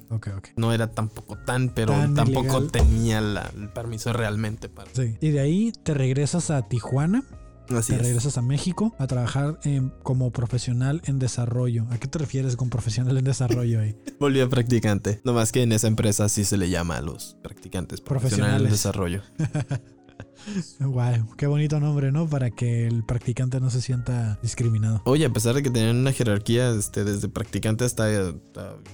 [0.08, 0.48] Ok, ok.
[0.56, 4.90] No era tampoco tan, pero tampoco tenía el permiso realmente para.
[4.94, 5.16] Sí.
[5.20, 7.24] Y de ahí te regresas a Tijuana.
[7.68, 9.60] Así te regresas a México a trabajar
[10.02, 11.84] como profesional en desarrollo.
[11.90, 13.94] ¿A qué te refieres con profesional en desarrollo ahí?
[14.18, 15.20] Volví a practicante.
[15.22, 18.70] No más que en esa empresa sí se le llama a los practicantes profesionales en
[18.70, 19.20] desarrollo.
[20.80, 22.28] Wow, qué bonito nombre, ¿no?
[22.28, 25.02] Para que el practicante no se sienta discriminado.
[25.04, 28.08] Oye, a pesar de que tenían una jerarquía este, desde practicante hasta,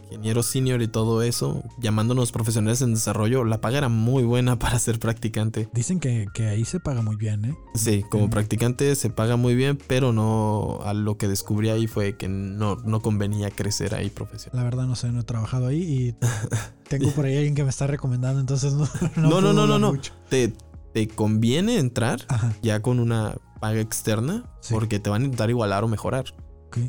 [0.04, 4.78] ingeniero senior y todo eso, llamándonos profesionales en desarrollo, la paga era muy buena para
[4.78, 5.68] ser practicante.
[5.72, 7.56] Dicen que, ahí se paga muy bien, ¿eh?
[7.74, 12.16] Sí, como practicante se paga muy bien, pero no a lo que descubrí ahí fue
[12.16, 14.58] que no, no convenía crecer ahí profesional.
[14.58, 16.14] La verdad no sé, no he trabajado ahí y
[16.88, 18.88] tengo por ahí alguien que me está recomendando, entonces no.
[19.16, 19.94] No, no, no, no, no.
[20.28, 20.52] Te,
[20.94, 22.20] te conviene entrar
[22.62, 26.24] ya con una paga externa porque te van a intentar igualar o mejorar.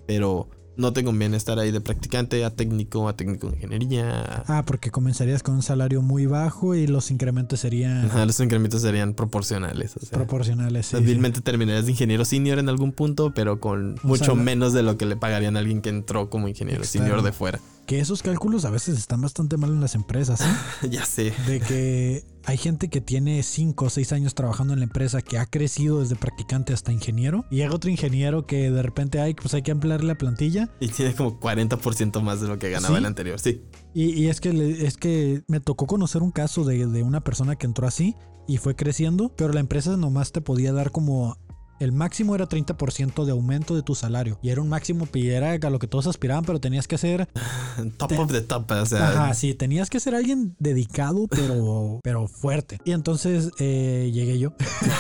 [0.08, 0.48] Pero
[0.78, 4.44] no te conviene estar ahí de practicante a técnico, a técnico de ingeniería.
[4.48, 8.10] Ah, porque comenzarías con un salario muy bajo y los incrementos serían.
[8.28, 9.96] los incrementos serían proporcionales.
[10.12, 10.98] proporcionales, sí.
[10.98, 15.08] Fácilmente terminarías de ingeniero senior en algún punto, pero con mucho menos de lo que
[15.08, 17.60] le pagarían a alguien que entró como ingeniero senior de fuera.
[17.86, 20.42] Que esos cálculos a veces están bastante mal en las empresas.
[20.42, 20.88] ¿eh?
[20.90, 21.34] ya sé.
[21.46, 25.38] De que hay gente que tiene 5 o 6 años trabajando en la empresa que
[25.38, 27.46] ha crecido desde practicante hasta ingeniero.
[27.52, 30.70] Y llega otro ingeniero que de repente hay, pues hay que ampliar la plantilla.
[30.80, 33.64] Y tiene como 40% más de lo que ganaba el anterior, sí.
[33.94, 37.66] Y, es, que, es que me tocó conocer un caso de, de una persona que
[37.66, 38.16] entró así
[38.48, 41.38] y fue creciendo, pero la empresa nomás te podía dar como
[41.80, 44.40] el máximo era 30% de aumento de tu salario.
[44.42, 47.28] Y era un máximo y era a lo que todos aspiraban, pero tenías que ser.
[47.98, 48.72] top of the top.
[48.72, 49.10] O sea.
[49.10, 52.80] Ajá, sí, tenías que ser alguien dedicado, pero, pero fuerte.
[52.86, 54.54] Y entonces eh, llegué yo.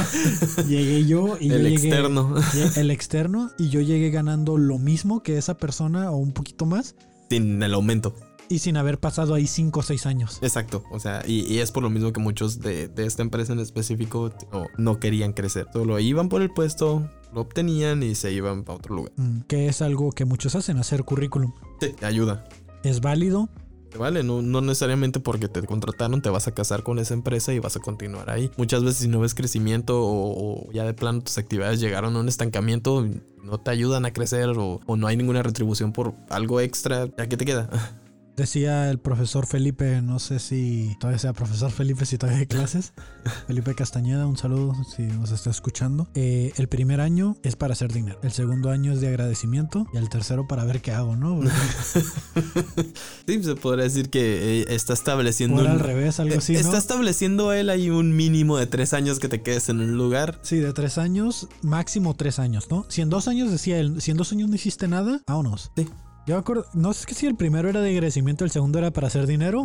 [0.68, 2.36] llegué yo y el llegué, externo.
[2.76, 3.52] el externo.
[3.58, 6.96] Y yo llegué ganando lo mismo que esa persona o un poquito más.
[7.30, 8.14] Sin el aumento
[8.50, 10.39] y sin haber pasado ahí 5 o 6 años.
[10.41, 14.32] Exacto, o sea, y, es por lo mismo que muchos de, esta empresa en específico
[14.78, 18.96] no, querían crecer, solo iban por el puesto, lo obtenían y se iban para otro
[18.96, 19.12] lugar.
[19.18, 21.54] Mm, que es algo que muchos hacen, hacer currículum.
[21.82, 22.46] Sí, ayuda.
[22.84, 23.50] Es válido.
[23.98, 27.60] Vale, no, no necesariamente porque te contrataron te vas a casar con esa empresa y
[27.60, 28.52] vas a continuar ahí.
[28.58, 32.28] Muchas veces si no ves crecimiento o, ya de plano tus actividades llegaron a un
[32.28, 33.08] estancamiento,
[33.41, 37.28] no te ayudan a crecer o, o no hay ninguna retribución por algo extra, ¿a
[37.28, 37.70] qué te queda?
[38.38, 42.92] Decía el profesor Felipe, no sé si todavía sea profesor Felipe, si todavía hay clases.
[43.48, 46.10] Felipe Castañeda, un saludo si nos está escuchando.
[46.16, 48.20] Eh, el primer año es para hacer dinero.
[48.24, 49.88] El segundo año es de agradecimiento.
[49.94, 51.40] Y el tercero para ver qué hago, ¿no?
[53.28, 55.62] sí, se podría decir que eh, está estableciendo.
[55.62, 56.56] al revés, algo así.
[56.56, 60.40] Está estableciendo él ahí un mínimo de tres años que te quedes en un lugar.
[60.42, 62.86] Sí, de tres años, máximo tres años, ¿no?
[62.90, 65.72] Si en dos años decía él, si en dos años no hiciste nada, vámonos.
[65.78, 65.88] Sí.
[66.28, 69.08] Yo me acuerdo, no sé si el primero era de agradecimiento, el segundo era para
[69.08, 69.64] hacer dinero.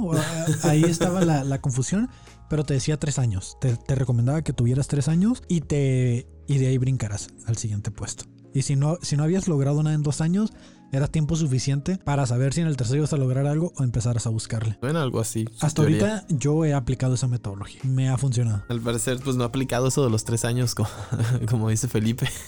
[0.63, 2.11] Ahí estaba la, confusión,
[2.51, 3.57] pero te decía tres años.
[3.61, 7.91] Te, te, recomendaba que tuvieras tres años y te y de ahí brincaras al siguiente
[7.91, 8.25] puesto.
[8.53, 10.53] Y si no, si no habías logrado nada en dos años,
[10.93, 14.27] era tiempo suficiente para saber si en el tercero ibas a lograr algo o empezarás
[14.27, 14.79] a buscarle.
[14.81, 15.47] Bueno, algo así.
[15.61, 17.81] Hasta ahorita yo he aplicado esa metodología.
[17.85, 18.65] Me ha funcionado.
[18.69, 20.89] Al parecer, pues no he aplicado eso de los tres años, como,
[21.49, 22.29] como dice Felipe.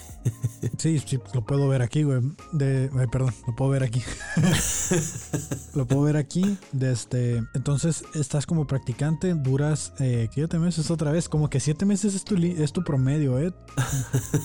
[0.77, 2.21] Sí, sí, lo puedo ver aquí, güey.
[2.51, 4.01] De, perdón, lo puedo ver aquí.
[5.75, 6.57] lo puedo ver aquí.
[6.71, 11.29] De este, entonces, estás como practicante, duras eh, siete meses otra vez.
[11.29, 13.53] Como que siete meses es tu, es tu promedio, ¿eh?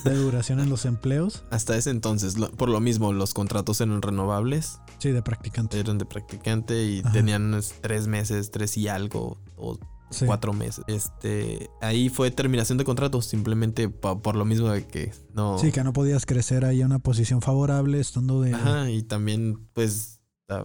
[0.04, 1.44] De duración en los empleos.
[1.50, 4.80] Hasta ese entonces, por lo mismo, los contratos eran renovables.
[4.98, 5.78] Sí, de practicante.
[5.78, 9.78] Eran de practicante y tenían tres meses, tres y algo, o
[10.26, 10.84] cuatro meses.
[10.86, 15.58] Este, ahí fue terminación de contrato, simplemente por lo mismo de que no.
[15.58, 18.54] Sí, que no podías crecer ahí a una posición favorable, estando de.
[18.54, 20.17] Ajá, y también, pues.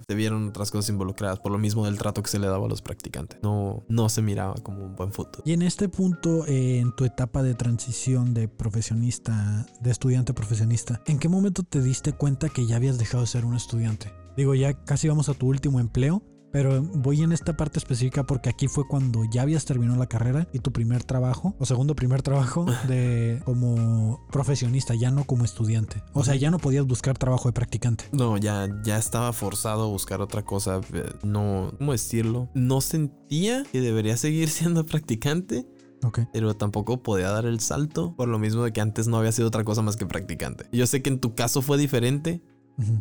[0.07, 2.69] Se vieron otras cosas involucradas por lo mismo del trato que se le daba a
[2.69, 3.39] los practicantes.
[3.43, 5.43] No, no se miraba como un buen futuro.
[5.45, 11.01] Y en este punto, eh, en tu etapa de transición de profesionista, de estudiante profesionista,
[11.05, 14.13] ¿en qué momento te diste cuenta que ya habías dejado de ser un estudiante?
[14.38, 16.23] Digo, ya casi vamos a tu último empleo,
[16.54, 20.47] pero voy en esta parte específica porque aquí fue cuando ya habías terminado la carrera
[20.54, 26.04] y tu primer trabajo, o segundo primer trabajo de como profesionista, ya no como estudiante.
[26.14, 28.06] O sea, ya no podías buscar trabajo de practicante.
[28.12, 30.80] No, ya, ya estaba forzado a buscar otra cosa.
[30.93, 32.49] Eh, no, ¿cómo decirlo?
[32.54, 35.68] No sentía que debería seguir siendo practicante.
[36.04, 36.28] Okay.
[36.34, 39.47] Pero tampoco podía dar el salto por lo mismo de que antes no había sido
[39.47, 40.66] otra cosa más que practicante.
[40.72, 42.43] Yo sé que en tu caso fue diferente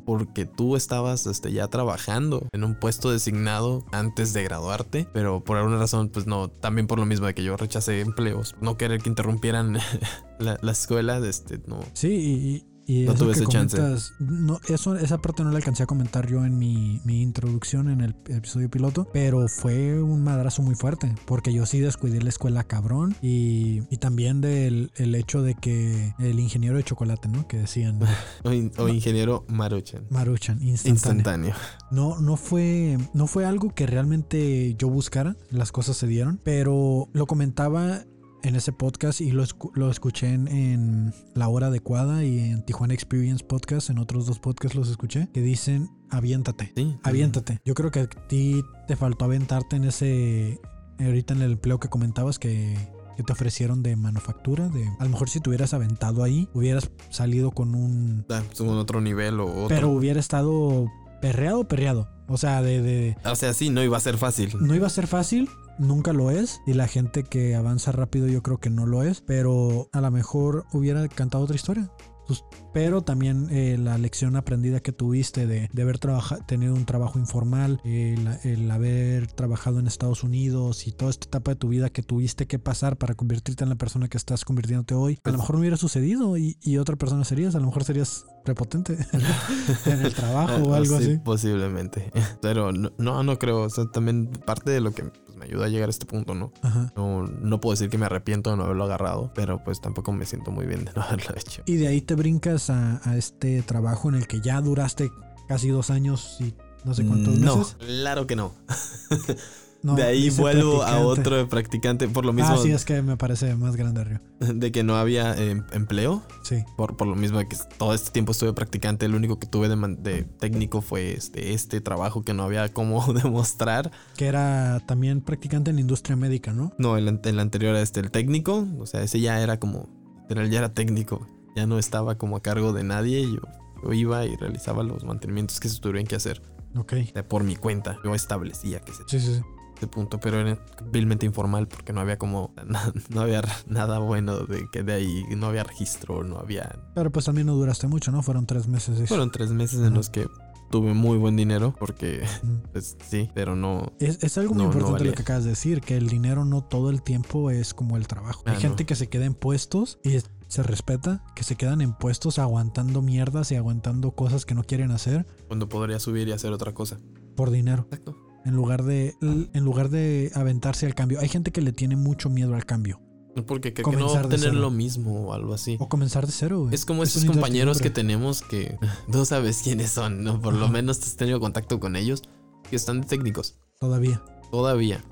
[0.04, 5.56] porque tú estabas este, ya trabajando en un puesto designado antes de graduarte, pero por
[5.56, 9.00] alguna razón, pues no, también por lo mismo de que yo rechacé empleos, no querer
[9.00, 9.78] que interrumpieran
[10.38, 11.80] la, la escuela, este, no.
[11.94, 13.78] Sí, y, y no tuve ese chance.
[14.18, 18.00] No, eso, esa parte no la alcancé a comentar yo en mi, mi, introducción en
[18.00, 22.64] el episodio piloto, pero fue un madrazo muy fuerte, porque yo sí descuidé la escuela
[22.64, 27.46] cabrón y, y también del el hecho de que el ingeniero de chocolate, ¿no?
[27.46, 28.00] Que decían.
[28.44, 30.06] o, ingeniero Maruchan.
[30.10, 30.92] Maruchan, instantáneo.
[30.92, 31.54] instantáneo.
[31.90, 37.08] No, no fue, no fue algo que realmente yo buscara, las cosas se dieron, pero
[37.12, 38.04] lo comentaba
[38.42, 43.44] en ese podcast y lo, lo escuché en, La Hora Adecuada y en Tijuana Experience
[43.44, 47.60] Podcast, en otros dos podcasts los escuché, que dicen aviéntate, sí, aviéntate.
[47.64, 50.60] Yo creo que a ti te faltó aventarte en ese,
[50.98, 52.76] ahorita en el empleo que comentabas que,
[53.16, 56.90] que te ofrecieron de manufactura, de a lo mejor si te hubieras aventado ahí, hubieras
[57.10, 58.26] salido con un...
[58.30, 59.68] Ah, otro nivel o otro.
[59.68, 60.90] Pero hubiera estado
[61.20, 62.08] perreado, perreado.
[62.28, 63.16] O sea, de, de...
[63.24, 64.52] O sea, sí, no iba a ser fácil.
[64.60, 65.48] No iba a ser fácil,
[65.78, 69.20] nunca lo es y la gente que avanza rápido yo creo que no lo es,
[69.20, 71.90] pero a lo mejor hubiera cantado otra historia.
[72.26, 75.98] Pues, pero también eh, la lección aprendida que tuviste de, de haber
[76.46, 81.56] tenido un trabajo informal, el, haber trabajado en Estados Unidos y toda esta etapa de
[81.56, 85.18] tu vida que tuviste que pasar para convertirte en la persona que estás convirtiéndote hoy,
[85.24, 88.24] a lo mejor no hubiera sucedido y, y otra persona serías, a lo mejor serías
[88.44, 88.96] prepotente
[89.86, 91.18] en el trabajo o algo así.
[91.18, 92.10] Posiblemente,
[92.40, 95.04] pero no, no, no creo, o sea, también parte de lo que
[95.42, 96.52] me ayuda a llegar a este punto, ¿no?
[96.96, 100.24] No, no puedo decir que me arrepiento de no haberlo agarrado, pero pues tampoco me
[100.24, 101.62] siento muy bien de no haberlo hecho.
[101.66, 105.10] Y de ahí te brincas a, este trabajo en el que ya duraste
[105.48, 107.76] casi dos años y no sé cuántos meses.
[107.80, 108.52] No, claro que no.
[109.82, 112.54] de ahí vuelvo a otro de practicante por lo mismo.
[112.54, 114.20] Ah, sí, es que me parece más grande Río.
[114.54, 116.22] De que no había em, empleo.
[116.42, 116.64] Sí.
[116.76, 119.68] Por, por lo mismo de que todo este tiempo estuve practicante, lo único que tuve
[119.68, 123.90] de, técnico fue este, este trabajo que no había cómo demostrar.
[124.16, 126.72] Que era también practicante en industria médica, ¿no?
[126.78, 128.66] No, el, el anterior era este, el técnico.
[128.78, 129.88] O sea, ese ya era como,
[130.22, 131.26] literal, ya era técnico.
[131.56, 133.22] Ya no estaba como a cargo de nadie.
[133.22, 133.40] Yo,
[133.82, 136.40] yo iba y realizaba los mantenimientos que se tuvieran que hacer.
[136.76, 136.94] Ok.
[137.28, 137.98] por mi cuenta.
[138.02, 139.02] Yo establecía que se...
[139.06, 139.42] Sí, sí, sí
[139.86, 140.58] punto, pero era
[140.90, 142.54] vilmente informal porque no había como,
[143.10, 146.78] no había nada bueno de que de ahí, no había registro, no había...
[146.94, 148.22] Pero pues también no duraste mucho, ¿no?
[148.22, 149.08] Fueron tres meses.
[149.08, 150.26] Fueron tres meses en los que
[150.72, 152.24] tuve muy buen dinero porque,
[152.72, 153.92] pues sí, pero no.
[154.00, 157.02] Es, algo muy importante lo que acabas de decir, que el dinero no todo el
[157.02, 158.42] tiempo es como el trabajo.
[158.46, 160.18] Hay ah, gente que se queda en puestos y
[160.48, 164.90] se respeta, que se quedan en puestos aguantando mierdas y aguantando cosas que no quieren
[164.90, 165.26] hacer.
[165.46, 166.98] Cuando podría subir y hacer otra cosa.
[167.36, 167.84] por dinero.
[167.84, 168.16] Exacto.
[168.44, 171.20] En lugar de en lugar de aventarse al cambio.
[171.20, 173.00] Hay gente que le tiene mucho miedo al cambio.
[173.46, 174.52] Porque creo que no va a cero.
[174.52, 175.76] lo mismo o algo así.
[175.80, 176.74] O comenzar de cero, güey.
[176.74, 178.76] Es como Es esos compañeros que tenemos que
[179.08, 180.40] no sabes quiénes son, ¿no?
[180.40, 182.22] Por lo menos has tenido contacto con ellos,
[182.68, 184.22] que están de técnicos, Todavía.
[184.50, 185.02] todavía.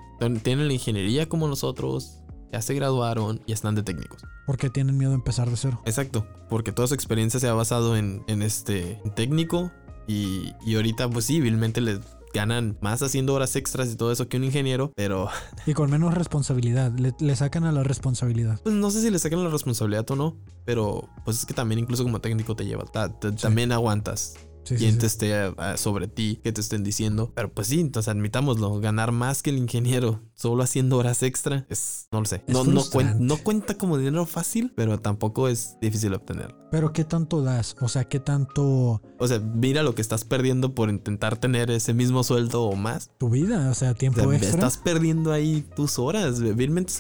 [0.43, 2.19] Tienen la ingeniería como nosotros,
[2.53, 4.23] ya se graduaron y están de técnicos.
[4.47, 5.81] Porque tienen miedo a empezar de cero.
[5.87, 9.71] Exacto, porque toda su experiencia se ha basado en, en este en técnico
[10.07, 12.01] y, y ahorita pues sí, vilmente les
[12.33, 15.29] ganan más haciendo horas extras y todo eso que un ingeniero, pero
[15.67, 16.93] Y con menos responsabilidad.
[16.99, 18.61] Le, le sacan a la responsabilidad.
[18.63, 21.79] pues no sé si le sacan la responsabilidad o no, pero pues es que también
[21.81, 23.37] incluso como técnico te lleva, ta- te- Sí.
[23.37, 24.35] también aguantas
[24.65, 24.99] Sí, sí, quien sí.
[24.99, 27.33] te esté ah, sobre ti, que te estén diciendo.
[27.35, 32.07] Pero pues sí, entonces admitámoslo, ganar más que el ingeniero solo haciendo horas extra es,
[32.13, 32.45] no lo sé.
[32.47, 33.25] No, no, cuen- frustrante.
[33.25, 36.57] no cuenta como dinero fácil, pero tampoco es difícil obtenerlo.
[36.71, 37.75] Pero ¿qué tanto das?
[37.81, 41.95] O sea, ¿qué tanto O sea, mira lo que estás perdiendo por intentar tener ese
[41.95, 43.11] mismo sueldo o más.
[43.19, 43.69] tu vida?
[43.71, 44.51] O sea, O tiempo sea, extra.
[44.51, 46.41] estás perdiendo ahí tus horas.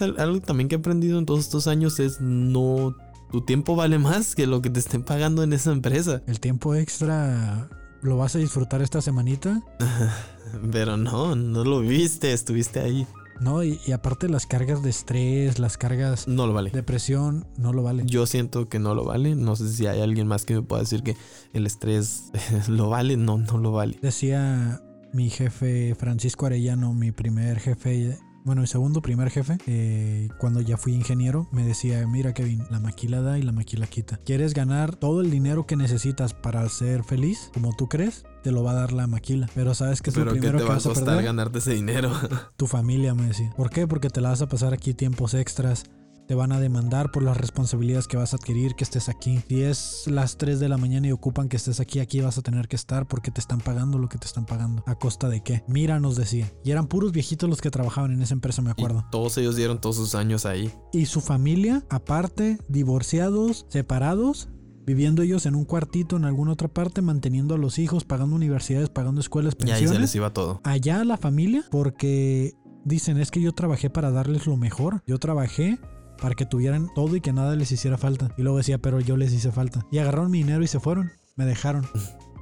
[0.00, 2.96] Al- algo también que he aprendido en todos estos años es no...
[3.30, 6.22] Tu tiempo vale más que lo que te estén pagando en esa empresa.
[6.26, 7.68] El tiempo extra
[8.02, 9.62] lo vas a disfrutar esta semanita.
[10.72, 13.06] Pero no, no lo viste, estuviste ahí.
[13.40, 16.70] No, y, y aparte las cargas de estrés, las cargas No lo vale.
[16.70, 18.06] de presión, no lo valen.
[18.06, 19.34] Yo siento que no lo vale.
[19.34, 21.16] No sé si hay alguien más que me pueda decir que
[21.54, 22.24] el estrés
[22.68, 23.16] lo vale.
[23.16, 23.98] No, no lo vale.
[24.02, 30.60] Decía mi jefe Francisco Arellano, mi primer jefe, bueno, mi segundo primer jefe, eh, cuando
[30.60, 34.18] ya fui ingeniero, me decía, mira Kevin, la maquila da y la maquila quita.
[34.24, 38.24] ¿Quieres ganar todo el dinero que necesitas para ser feliz, como tú crees?
[38.42, 39.48] Te lo va a dar la maquila.
[39.54, 41.24] Pero sabes que es lo que primero te que va a vas a costar perder.
[41.24, 42.12] ganarte ese dinero.
[42.56, 43.52] Tu familia, me decía.
[43.56, 43.86] ¿Por qué?
[43.86, 45.84] Porque te la vas a pasar aquí tiempos extras.
[46.30, 49.40] Te van a demandar por las responsabilidades que vas a adquirir que estés aquí.
[49.48, 52.42] Si es las 3 de la mañana y ocupan que estés aquí, aquí vas a
[52.42, 54.84] tener que estar porque te están pagando lo que te están pagando.
[54.86, 55.64] ¿A costa de qué?
[55.66, 56.48] Mira, nos decía.
[56.62, 59.02] Y eran puros viejitos los que trabajaban en esa empresa, me acuerdo.
[59.08, 60.72] Y todos ellos dieron todos sus años ahí.
[60.92, 64.50] Y su familia, aparte, divorciados, separados,
[64.86, 68.88] viviendo ellos en un cuartito en alguna otra parte, manteniendo a los hijos, pagando universidades,
[68.88, 70.60] pagando escuelas, Y ahí pensiones se les iba todo.
[70.62, 72.54] allá a la familia porque
[72.84, 75.02] dicen es que yo trabajé para darles lo mejor.
[75.08, 75.80] Yo trabajé
[76.20, 78.32] para que tuvieran todo y que nada les hiciera falta.
[78.36, 79.86] Y luego decía, pero yo les hice falta.
[79.90, 81.12] Y agarraron mi dinero y se fueron.
[81.36, 81.86] Me dejaron.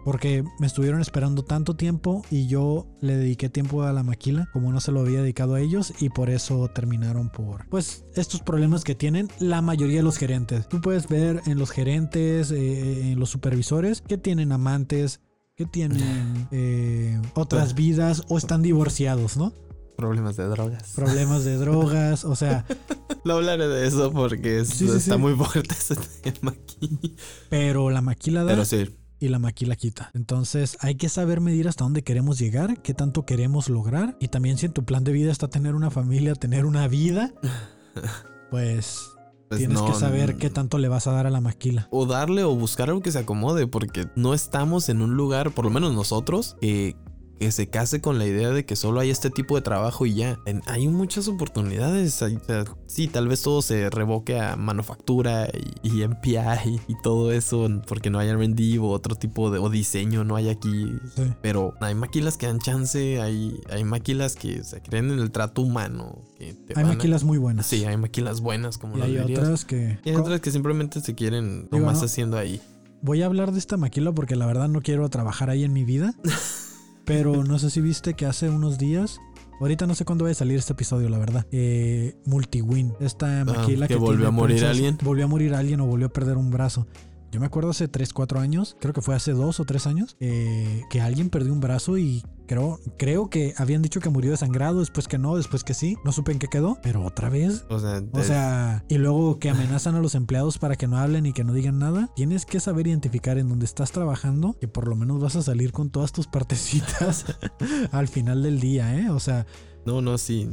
[0.04, 4.72] Porque me estuvieron esperando tanto tiempo y yo le dediqué tiempo a la maquila como
[4.72, 8.84] no se lo había dedicado a ellos y por eso terminaron por pues estos problemas
[8.84, 10.66] que tienen la mayoría de los gerentes.
[10.68, 15.20] Tú puedes ver en los gerentes, eh, en los supervisores que tienen amantes,
[15.56, 19.52] que tienen eh, otras vidas o están divorciados, ¿no?
[19.98, 20.92] Problemas de drogas.
[20.94, 22.64] Problemas de drogas, o sea,
[23.24, 25.20] No hablaré de eso porque es- Sí, sí, está sí.
[25.20, 27.16] muy fuerte ese tema aquí.
[27.50, 30.12] pero la maquila da Pero sí, y la maquila quita.
[30.14, 34.56] Entonces hay que saber medir hasta dónde queremos llegar, qué tanto queremos lograr y también
[34.56, 37.34] si en tu plan de vida está tener una familia, tener una vida,
[38.50, 39.00] pues,
[39.48, 41.88] pues tienes no, que saber qué tanto le vas a dar a la maquila.
[41.90, 45.64] o darle o buscar algo que se acomode, porque no estamos en un lugar, por
[45.64, 46.94] lo menos nosotros, que,
[47.38, 50.14] que se case con la idea de que solo hay este tipo de trabajo y
[50.14, 50.38] ya.
[50.46, 52.20] En- hay muchas oportunidades.
[52.22, 55.48] hay- o sea, sí, tal vez todo se revoque a manufactura
[55.82, 59.70] y, y MPI y todo eso, porque no hay RD o otro tipo de o
[59.70, 60.92] diseño, no hay aquí.
[61.14, 61.22] Sí.
[61.42, 65.62] Pero hay maquilas que dan chance, hay, hay maquilas que se creen en el trato
[65.62, 66.22] humano.
[66.38, 67.66] que Hay a- maquilas muy buenas.
[67.66, 69.40] Sí, hay maquilas buenas como y hay dirías.
[69.40, 69.98] otras que...
[70.04, 72.04] Y hay otras que simplemente se quieren Digo, nomás no.
[72.06, 72.60] haciendo ahí.
[73.00, 75.84] Voy a hablar de esta maquila porque la verdad no quiero trabajar ahí en mi
[75.84, 76.14] vida.
[77.08, 79.18] Pero no sé si viste que hace unos días,
[79.60, 81.46] ahorita no sé cuándo va a salir este episodio, la verdad.
[81.50, 84.98] Eh, Multiwin, esta maquila Ah, que volvió tiene a morir alguien.
[85.02, 86.86] Volvió a morir alguien o volvió a perder un brazo.
[87.30, 90.16] Yo me acuerdo hace 3, 4 años, creo que fue hace 2 o 3 años,
[90.20, 94.80] eh, que alguien perdió un brazo y creo, creo que habían dicho que murió desangrado,
[94.80, 95.96] después que no, después que sí.
[96.04, 99.50] No supe en qué quedó, pero otra vez O sea, o sea, y luego que
[99.50, 102.10] amenazan a los empleados para que no hablen y que no digan nada.
[102.16, 105.72] Tienes que saber identificar en dónde estás trabajando, que por lo menos vas a salir
[105.72, 107.26] con todas tus partecitas
[107.92, 109.10] al final del día, ¿eh?
[109.10, 109.46] O sea,
[109.84, 110.48] no, no, sí.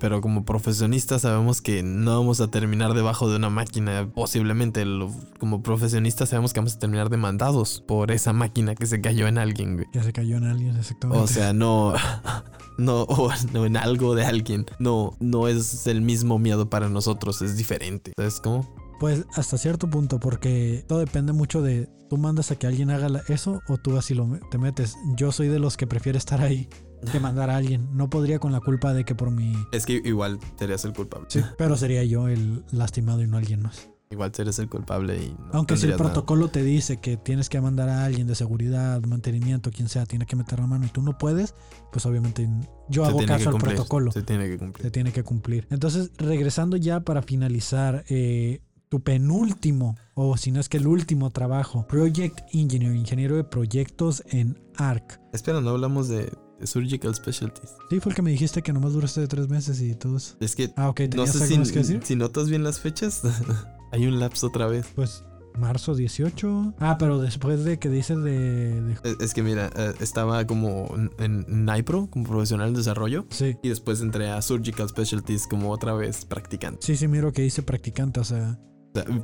[0.00, 4.08] Pero como profesionistas sabemos que no vamos a terminar debajo de una máquina.
[4.14, 9.00] Posiblemente lo- como profesionistas sabemos que vamos a terminar demandados por esa máquina que se
[9.00, 9.86] cayó en alguien, güey.
[9.92, 11.22] que se cayó en alguien exactamente.
[11.22, 11.92] O sea, no,
[12.78, 14.66] no, o no en algo de alguien.
[14.78, 18.12] No, no es el mismo miedo para nosotros, es diferente.
[18.16, 18.74] ¿Sabes cómo?
[18.98, 23.22] Pues hasta cierto punto, porque todo depende mucho de tú mandas a que alguien haga
[23.28, 24.96] eso o tú así lo te metes.
[25.16, 26.68] Yo soy de los que prefiere estar ahí
[27.10, 27.88] que mandar a alguien.
[27.92, 29.54] No podría con la culpa de que por mi...
[29.72, 31.26] Es que igual serías el culpable.
[31.30, 33.88] Sí, pero sería yo el lastimado y no alguien más.
[34.10, 36.02] igual eres el culpable y no Aunque si el nada.
[36.04, 40.26] protocolo te dice que tienes que mandar a alguien de seguridad, mantenimiento, quien sea, tiene
[40.26, 41.54] que meter la mano y tú no puedes,
[41.90, 42.48] pues obviamente
[42.88, 44.12] yo Se hago caso al protocolo.
[44.12, 44.82] Se tiene que cumplir.
[44.82, 45.66] Se tiene que cumplir.
[45.70, 51.30] Entonces, regresando ya para finalizar, eh, tu penúltimo, o si no es que el último
[51.30, 55.18] trabajo, Project Engineer, ingeniero de proyectos en ARC.
[55.32, 56.30] Espera, no hablamos de, de
[56.66, 57.70] Surgical Specialties.
[57.90, 60.36] Sí, fue el que me dijiste que nomás duraste de tres meses y todo eso.
[60.40, 62.00] Es que Ah, ok, no ¿tenías sé si, que decir?
[62.04, 63.22] si notas bien las fechas.
[63.92, 64.86] Hay un lapso otra vez.
[64.94, 65.24] Pues
[65.58, 66.74] marzo 18.
[66.78, 68.80] Ah, pero después de que dices de...
[68.80, 73.26] de- Es, es que mira, eh, estaba como en, NIPRO, como profesional en desarrollo.
[73.28, 73.58] Sí.
[73.62, 76.78] Y después entré a Surgical Specialties como otra vez practicante.
[76.86, 78.58] Sí, sí, miro que hice practicante, o sea...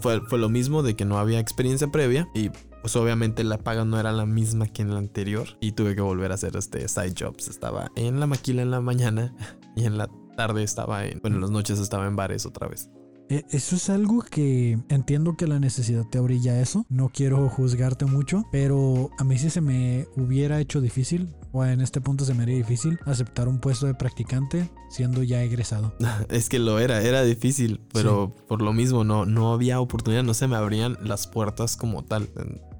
[0.01, 2.51] Fue, fue lo mismo de que no había experiencia previa y
[2.81, 6.01] pues obviamente la paga no era la misma que en la anterior y tuve que
[6.01, 7.49] volver a hacer este side jobs.
[7.49, 9.35] Estaba en la maquila en la mañana
[9.77, 12.89] y en la tarde estaba en, bueno, en las noches estaba en bares otra vez.
[13.29, 16.87] E- Eso es algo que entiendo que la necesidad te orilla eso.
[16.89, 21.81] No quiero juzgarte mucho, pero a mí sí se me hubiera hecho difícil, o en
[21.81, 25.95] este punto se me haría difícil, aceptar un puesto de practicante siendo ya egresado.
[26.29, 30.35] Es que lo era, era difícil, pero por lo mismo no, no había oportunidad, no
[30.35, 32.29] se me abrían las puertas como tal.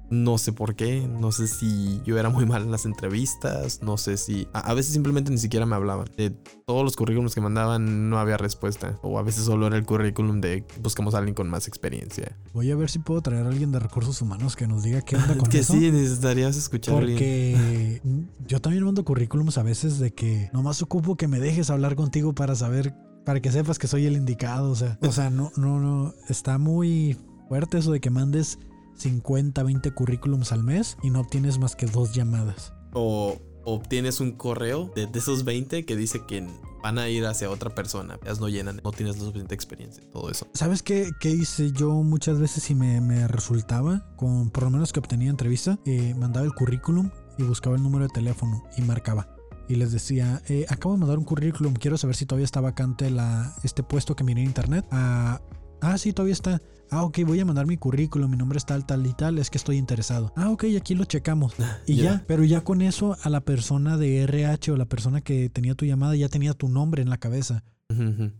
[0.09, 3.97] No sé por qué, no sé si yo era muy mal en las entrevistas, no
[3.97, 6.07] sé si a, a veces simplemente ni siquiera me hablaban.
[6.17, 6.31] De
[6.65, 10.41] todos los currículums que mandaban no había respuesta, o a veces solo era el currículum
[10.41, 12.37] de buscamos a alguien con más experiencia.
[12.53, 15.15] Voy a ver si puedo traer a alguien de recursos humanos que nos diga qué
[15.15, 15.73] onda con que eso.
[15.73, 17.17] sí, necesitarías escuchar a alguien.
[17.17, 18.01] Porque
[18.47, 22.33] yo también mando currículums a veces de que nomás ocupo que me dejes hablar contigo
[22.33, 22.95] para saber,
[23.25, 24.71] para que sepas que soy el indicado.
[24.71, 26.13] O sea, o sea, no, no, no.
[26.27, 28.59] Está muy fuerte eso de que mandes
[28.99, 32.73] 50, 20 currículums al mes y no obtienes más que dos llamadas.
[32.93, 36.47] O obtienes un correo de, de esos 20 que dice que
[36.81, 38.19] van a ir hacia otra persona.
[38.23, 40.47] Ellas no llenan, no tienes la suficiente experiencia, todo eso.
[40.53, 44.05] ¿Sabes qué, qué hice yo muchas veces y me, me resultaba?
[44.15, 48.05] Con por lo menos que obtenía entrevista, eh, mandaba el currículum y buscaba el número
[48.05, 49.35] de teléfono y marcaba.
[49.67, 53.09] Y les decía, eh, acabo de mandar un currículum, quiero saber si todavía está vacante
[53.11, 54.85] la, este puesto que miré en internet.
[54.91, 55.41] Ah,
[55.81, 56.61] ah, sí, todavía está.
[56.91, 59.49] Ah, ok, voy a mandar mi currículum, mi nombre es tal, tal y tal, es
[59.49, 60.33] que estoy interesado.
[60.35, 61.53] Ah, ok, aquí lo checamos.
[61.85, 62.03] Y Ya.
[62.03, 65.75] ya, pero ya con eso a la persona de RH o la persona que tenía
[65.75, 67.63] tu llamada ya tenía tu nombre en la cabeza.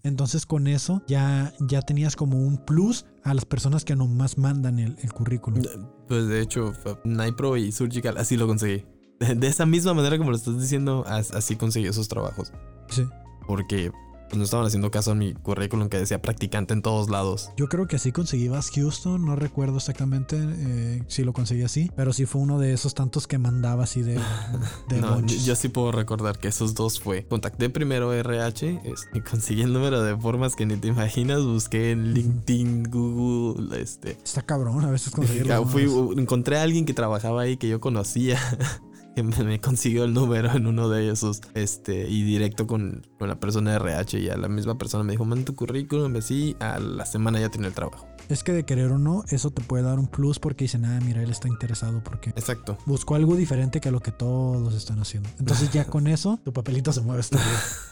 [0.04, 4.78] Entonces con eso ya, ya tenías como un plus a las personas que nomás mandan
[4.78, 5.64] el, el currículum.
[6.08, 6.72] Pues de hecho,
[7.04, 8.86] Nipro y Surgical así lo conseguí.
[9.20, 12.54] De, esa misma manera como lo estás diciendo, as- así conseguí esos trabajos.
[12.90, 13.06] Sí.
[13.48, 13.92] Porque
[14.30, 17.50] pues, no estaban haciendo caso a mi currículum que decía practicante en todos lados.
[17.58, 21.92] Yo creo que así conseguí Vas Houston, no recuerdo exactamente eh, si lo conseguí así,
[21.96, 24.20] pero sí fue uno de esos tantos que mandaba así de,
[24.88, 27.26] de No, yo, sí puedo recordar que esos dos fue.
[27.26, 31.44] Contacté primero RH este, y conseguí el número de formas que ni te imaginas.
[31.44, 34.12] Busqué en LinkedIn, Google, este.
[34.24, 36.18] Está cabrón a veces conseguir Ya, los fui- números.
[36.20, 38.40] encontré a alguien que trabajaba ahí que yo conocía.
[39.20, 41.42] Que me, consiguió el número en uno de esos.
[41.54, 44.20] Este, y directo con, con la persona de RH.
[44.20, 46.16] Y a la misma persona me dijo: Manda tu currículum.
[46.16, 48.08] Y así, a la semana ya tenía el trabajo.
[48.30, 51.00] Es que de querer o no, eso te puede dar un plus porque dicen, ah,
[51.04, 52.78] mira, él está interesado porque Exacto.
[52.86, 55.28] buscó algo diferente que a lo que todos están haciendo.
[55.40, 57.24] Entonces ya con eso, tu papelito se mueve.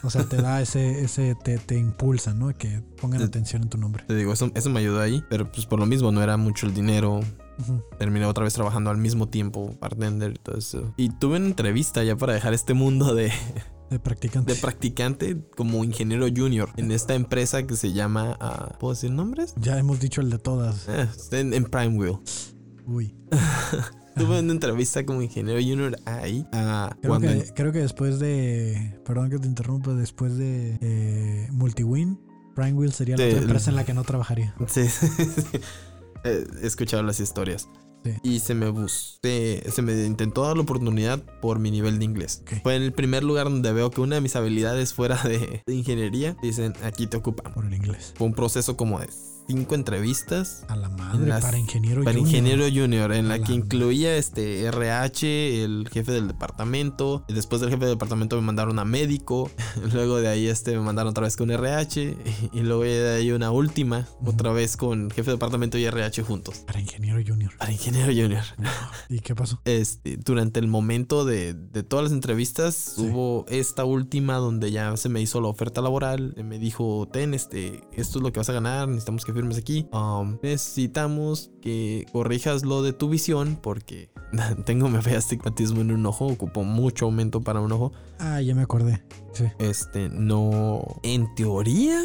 [0.04, 2.56] O sea, te da ese, ese, te, te impulsa, ¿no?
[2.56, 4.04] Que pongan atención en tu nombre.
[4.06, 5.24] Te digo, eso, eso me ayudó ahí.
[5.28, 7.20] Pero pues por lo mismo no era mucho el dinero.
[7.98, 10.94] Terminé otra vez trabajando al mismo tiempo, bartender y todo eso.
[10.96, 13.32] Y tuve una entrevista ya para dejar este mundo de,
[13.90, 14.54] De practicante.
[14.54, 18.36] de practicante como ingeniero junior en esta empresa que se llama.
[18.40, 19.54] ah, ¿Puedo decir nombres?
[19.60, 20.86] ya hemos dicho el de todas.
[20.88, 22.18] Eh, en, en Prime Wheel.
[22.86, 23.14] Uy.
[24.16, 26.44] Tuve una entrevista como ingeniero junior ahí.
[26.52, 29.00] ah, Creo cuando que, creo que después de.
[29.04, 29.92] Perdón que te interrumpa.
[29.94, 32.18] Después de eh, Multiwin,
[32.56, 34.54] Primewheel sería la Sí, otra el- empresa en la que no trabajaría.
[34.66, 35.58] Sí, sí, sí.
[36.24, 37.68] Eh, He escuchado las historias.
[38.04, 38.12] Sí.
[38.22, 42.42] Y se me busqué, se me intentó dar la oportunidad por mi nivel de inglés.
[42.62, 45.74] Fue en el primer lugar donde veo que una de mis habilidades fuera de, de
[45.74, 47.54] ingeniería, dicen, aquí te ocupamos.
[47.54, 48.14] Por el inglés.
[48.16, 49.08] Fue un proceso como de
[49.48, 52.28] cinco entrevistas A la madre, las- para ingeniero para junior.
[52.28, 57.24] ingeniero junior, en la la que incluía este RH, el jefe del departamento.
[57.28, 59.50] Después del jefe del departamento me mandaron a médico.
[59.92, 62.16] Luego de ahí este me mandaron otra vez con RH.
[62.52, 66.58] Y luego de ahí una última, otra vez con jefe de departamento y RH juntos.
[66.66, 67.56] Para ingeniero junior.
[67.58, 68.44] Para ingeniero junior.
[69.08, 69.60] ¿Y qué pasó?
[69.64, 73.02] Este, durante el momento de, de todas las entrevistas, Sí.
[73.02, 76.34] hubo esta última donde ya se me hizo la oferta laboral.
[76.44, 79.86] Me dijo, ten, este, esto es lo que vas a ganar, necesitamos que firmes aquí.
[79.92, 84.10] Um, necesitamos que corrijas lo de tu visión porque
[84.64, 87.92] tengo me astigmatismo en un ojo, ocupo mucho aumento para un ojo.
[88.18, 89.02] Ah, ya me acordé.
[89.32, 89.44] Sí.
[89.58, 92.00] Este, no, en teoría,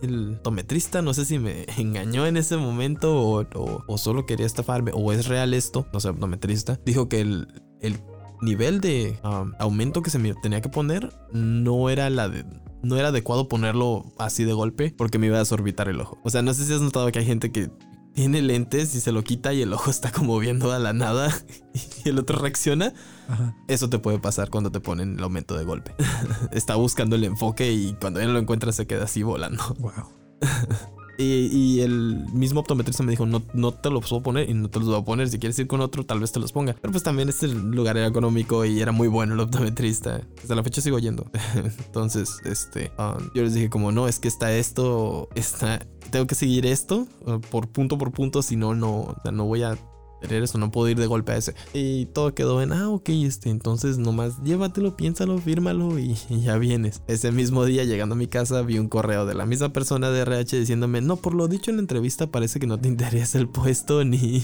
[0.00, 4.46] el optometrista, no sé si me engañó en ese momento o, o- o solo quería
[4.46, 7.48] estafarme, o es real esto, no sé, optometrista, dijo que el,
[7.80, 7.98] el
[8.40, 12.44] nivel de um, aumento que se me tenía que poner no era la de...
[12.82, 16.18] No era adecuado ponerlo así de golpe porque me iba a desorbitar el ojo.
[16.22, 17.70] O sea, no sé si has notado que hay gente que
[18.14, 21.32] tiene lentes y se lo quita y el ojo está como viendo a la nada
[22.04, 22.92] y el otro reacciona.
[23.28, 23.56] Ajá.
[23.68, 25.94] Eso te puede pasar cuando te ponen el aumento de golpe.
[26.52, 29.62] está buscando el enfoque y cuando ya no lo encuentra se queda así volando.
[29.78, 30.94] Wow.
[31.20, 34.78] Y, el mismo optometrista me dijo, no, no te los puedo poner y no te
[34.78, 35.28] los voy a poner.
[35.28, 36.76] Si quieres ir con otro, tal vez te los ponga.
[36.80, 40.22] Pero pues también este lugar era económico y era muy bueno el optometrista.
[40.40, 41.28] Hasta la fecha sigo yendo.
[41.86, 46.36] Entonces, este, um, yo les dije como, no, es que está esto, está, tengo que
[46.36, 47.08] seguir esto
[47.50, 49.76] por punto por punto, si no, no, no voy a
[50.20, 51.54] tener eso, no puedo ir de golpe a ese.
[51.72, 56.56] Y todo quedó en, ah, ok, este, entonces nomás llévatelo, piénsalo, fírmalo y, y ya
[56.58, 57.02] vienes.
[57.06, 60.20] Ese mismo día, llegando a mi casa, vi un correo de la misma persona de
[60.20, 63.48] RH diciéndome, no, por lo dicho en la entrevista, parece que no te interesa el
[63.48, 64.42] puesto ni...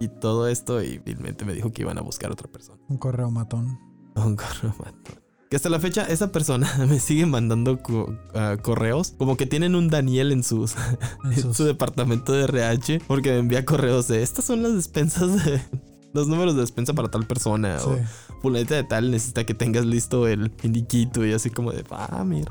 [0.00, 2.80] Y todo esto, y finalmente me dijo que iban a buscar otra persona.
[2.88, 3.78] Un correo matón.
[4.16, 5.21] Un correo matón.
[5.52, 9.74] Que hasta la fecha esa persona me sigue mandando co- ah, correos como que tienen
[9.74, 10.74] un Daniel en sus
[11.52, 15.60] su departamento de RH porque me envía correos de estas son las despensas de
[16.14, 17.84] los números de despensa para tal persona Sí.
[17.86, 22.24] o fulanita de tal necesita que tengas listo el indiquito y así como de ah
[22.24, 22.50] mira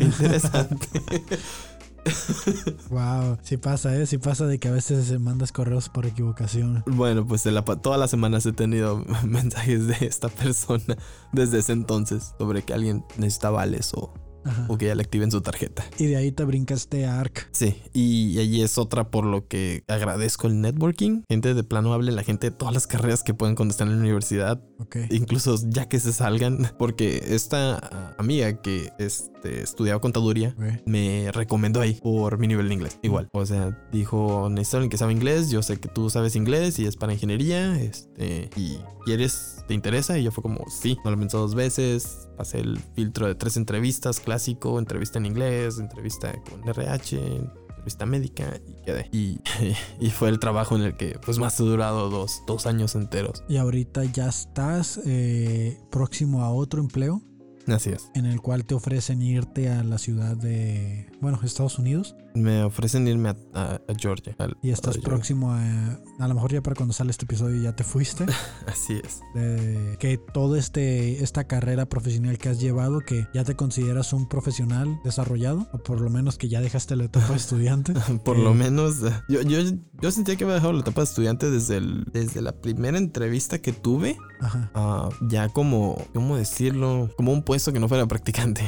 [0.00, 0.88] interesante
[2.90, 3.38] Wow.
[3.42, 4.06] Sí pasa, ¿eh?
[4.06, 6.82] Sí pasa de que a veces se mandas correos por equivocación.
[6.86, 10.96] bueno pues de la, todas las semanas he tenido mensajes de esta persona
[11.32, 14.12] desde ese entonces sobre que alguien necesita vales o,
[14.68, 17.48] o que ya le activen su tarjeta Y de ahí te brincaste a ARC.
[17.52, 21.22] Sí, y allí es otra por lo que agradezco el networking.
[21.28, 24.00] Gente de plano hable, la gente de todas las carreras que pueden están en la
[24.00, 24.62] universidad,
[25.10, 30.54] Incluso ya que se salgan, porque esta amiga que este, estudiaba contaduría
[30.84, 32.98] me recomendó ahí por mi nivel de inglés.
[33.02, 36.78] Igual, o sea, dijo, necesito alguien que sabe inglés, yo sé que tú sabes inglés
[36.78, 41.10] y es para ingeniería, este, y quieres, te interesa, y yo fue como, sí, no
[41.10, 46.32] lo pensé dos veces, pasé el filtro de tres entrevistas, clásico, entrevista en inglés, entrevista
[46.48, 47.18] con RH,
[47.80, 49.08] entrevista médica y quedé.
[49.12, 49.40] Y,
[50.00, 53.42] y fue el trabajo en el que pues más he durado dos, dos años enteros.
[53.48, 57.22] Y ahorita ya estás eh, próximo a otro empleo
[57.66, 58.10] Así es.
[58.14, 62.16] en el cual te ofrecen irte a la ciudad de, bueno, Estados Unidos.
[62.34, 64.34] Me ofrecen irme a, a- a Georgia.
[64.38, 67.60] al- Y estás a próximo a, a lo mejor ya para cuando sale este episodio
[67.60, 68.24] ya te fuiste.
[68.66, 69.20] Así es.
[69.98, 75.00] que todo este esta carrera profesional que has llevado que ya te consideras un profesional
[75.04, 77.92] desarrollado o por lo menos que ya dejaste la etapa de estudiante
[78.24, 79.58] Por Eh, lo menos, eh, yo, yo,
[80.00, 83.58] yo sentía que había dejado la etapa de estudiante desde, el, desde la primera entrevista
[83.60, 84.16] que tuve.
[84.40, 87.10] ajá ah, ya como, ¿cómo decirlo?
[87.16, 88.62] Como un puesto que no fuera practicante.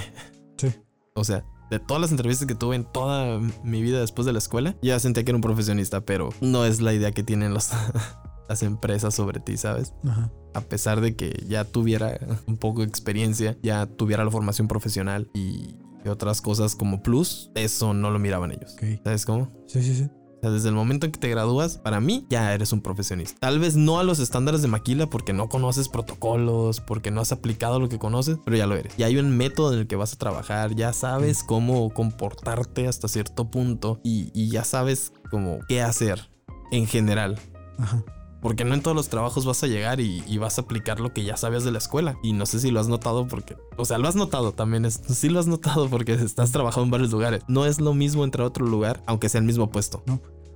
[0.58, 0.68] sí
[1.14, 4.38] O sea, de todas las entrevistas que tuve en toda mi vida después de la
[4.38, 7.70] escuela, ya sentía que era un profesionista, pero no es la idea que tienen los,
[8.48, 9.94] las empresas sobre ti, ¿sabes?
[10.06, 14.68] ajá A pesar de que ya tuviera un poco de experiencia, ya tuviera la formación
[14.68, 18.76] profesional y, y otras cosas como plus, eso no lo miraban ellos.
[19.02, 19.48] ¿Sabes cómo?
[19.66, 20.10] sí sí sí
[20.42, 23.38] sea, desde el momento en que te gradúas, para mí ya eres un profesionista.
[23.40, 27.32] Tal vez no a los estándares de maquila porque no conoces protocolos, porque no has
[27.32, 28.96] aplicado lo que conoces, pero ya lo eres.
[28.96, 33.08] Ya hay un método en el que vas a trabajar, ya sabes cómo comportarte hasta
[33.08, 36.28] cierto punto y, y ya sabes como qué hacer
[36.70, 37.38] en general.
[37.78, 38.04] ajá
[38.42, 41.24] Porque no en todos los trabajos vas a llegar y, vas a aplicar lo que
[41.24, 42.18] ya sabías de la escuela.
[42.22, 44.84] Y no sé si lo has notado porque, o sea, lo has notado también.
[44.84, 47.44] Es, sí lo has notado porque estás trabajando en varios lugares.
[47.46, 50.02] No es lo mismo entrar a otro lugar, aunque sea el mismo puesto.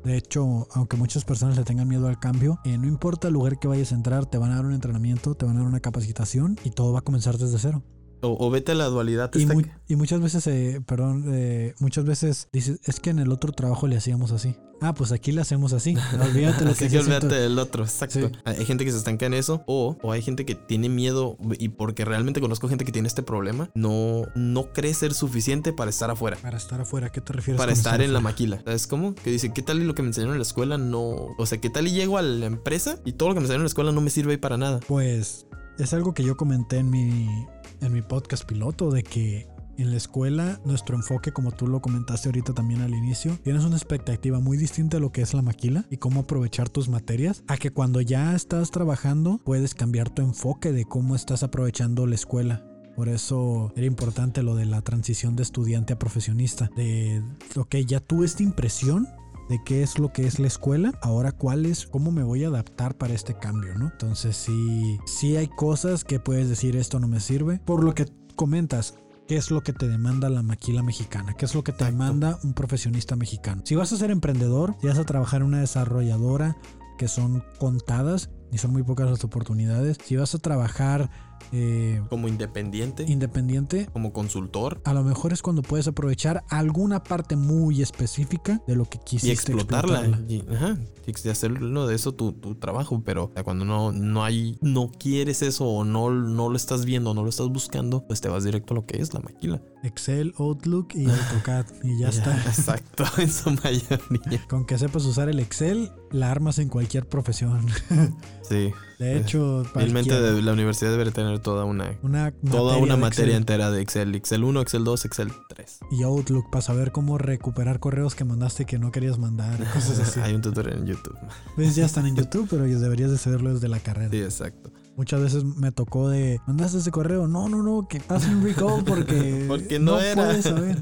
[0.04, 3.58] de hecho aunque muchas personas le tengan miedo al cambio eh, no importa el lugar
[3.58, 5.80] que vayas a entrar te van a dar un entrenamiento te van a dar una
[5.80, 7.82] capacitación y todo va a comenzar desde cero
[8.22, 9.30] O, o vete a la dualidad.
[9.34, 13.30] y, muy- y muchas veces eh, perdón eh, muchas veces dices es que en el
[13.30, 16.98] otro trabajo le hacíamos así ah pues aquí le hacemos así olvídate lo Así que
[16.98, 18.18] del otro, exacto.
[18.28, 18.32] Sí.
[18.44, 21.68] Hay gente que se estanca en eso o, o hay gente que tiene miedo y
[21.70, 26.10] porque realmente conozco gente que tiene este problema, no, no cree ser suficiente para estar
[26.10, 26.36] afuera.
[26.40, 28.60] para estar afuera ¿qué te refieres Para con estar en la maquila.
[28.64, 29.14] ¿Sabes cómo?
[29.14, 31.34] Que dice, ¿qué tal y lo que me enseñaron en la escuela no...
[31.38, 33.60] O sea, ¿qué tal y llego a la empresa y todo lo que me enseñaron
[33.62, 34.80] en la escuela no me sirve para nada?
[34.86, 35.46] Pues
[35.78, 37.46] es algo que yo comenté en mi,
[37.80, 39.48] en mi podcast piloto, de que
[39.78, 43.76] en la escuela nuestro enfoque, como tú lo comentaste ahorita también al inicio, tienes una
[43.76, 47.56] expectativa muy distinta a lo que es la maquila y cómo aprovechar tus materias, a
[47.56, 52.64] que cuando ya estás trabajando puedes cambiar tu enfoque de cómo estás aprovechando la escuela.
[52.96, 56.70] Por eso era importante lo de la transición de estudiante a profesionista.
[56.74, 57.22] De,
[57.54, 59.06] ok, ya tuve esta impresión
[59.48, 62.48] de qué es lo que es la escuela, ahora cuál es, cómo me voy a
[62.48, 63.86] adaptar para este cambio, ¿no?
[63.86, 67.60] Entonces sí, sí hay cosas que puedes decir esto no me sirve.
[67.64, 68.94] Por lo que comentas,
[69.26, 71.92] qué es lo que te demanda la maquila mexicana, qué es lo que te Exacto.
[71.92, 73.62] demanda un profesionista mexicano.
[73.64, 76.56] Si vas a ser emprendedor, si vas a trabajar en una desarrolladora,
[76.98, 81.10] que son contadas y son muy pocas las oportunidades, si vas a trabajar
[81.52, 87.36] eh, Como independiente, independiente, como consultor a lo mejor es cuando puedes aprovechar alguna parte
[87.36, 90.00] muy específica de lo que y quisiste explotarla.
[90.00, 90.32] explotarla.
[90.32, 93.02] Y, ajá, y hacerlo de eso tu, tu trabajo.
[93.04, 96.84] Pero o sea, cuando no, no hay, no quieres eso o no, no lo estás
[96.84, 99.62] viendo, no lo estás buscando, pues te vas directo a lo que es la maquila.
[99.84, 102.36] Excel, Outlook y AutoCAD y ya está.
[102.46, 104.46] Exacto, en su mayoría.
[104.48, 107.66] Con que sepas usar el Excel, la armas en cualquier profesión.
[108.48, 108.72] Sí.
[108.98, 113.36] De hecho, Realmente de- la universidad debería tener toda una, una toda una materia Excel
[113.36, 114.14] entera de Excel.
[114.14, 115.78] Excel 1, Excel 2, Excel 3.
[115.90, 120.20] y Outlook para saber cómo recuperar correos que mandaste que no querías mandar, cosas así.
[120.20, 121.16] Hay un tutorial en YouTube.
[121.56, 124.10] Pues ya están en YouTube, pero deberías de saberlo desde la carrera.
[124.10, 124.72] Sí, exacto.
[124.96, 127.28] Muchas veces me tocó de, ¿mandaste ese correo?
[127.28, 130.14] No, no, no, que hacen recall porque, Porque no era.
[130.24, 130.78] puedes saber.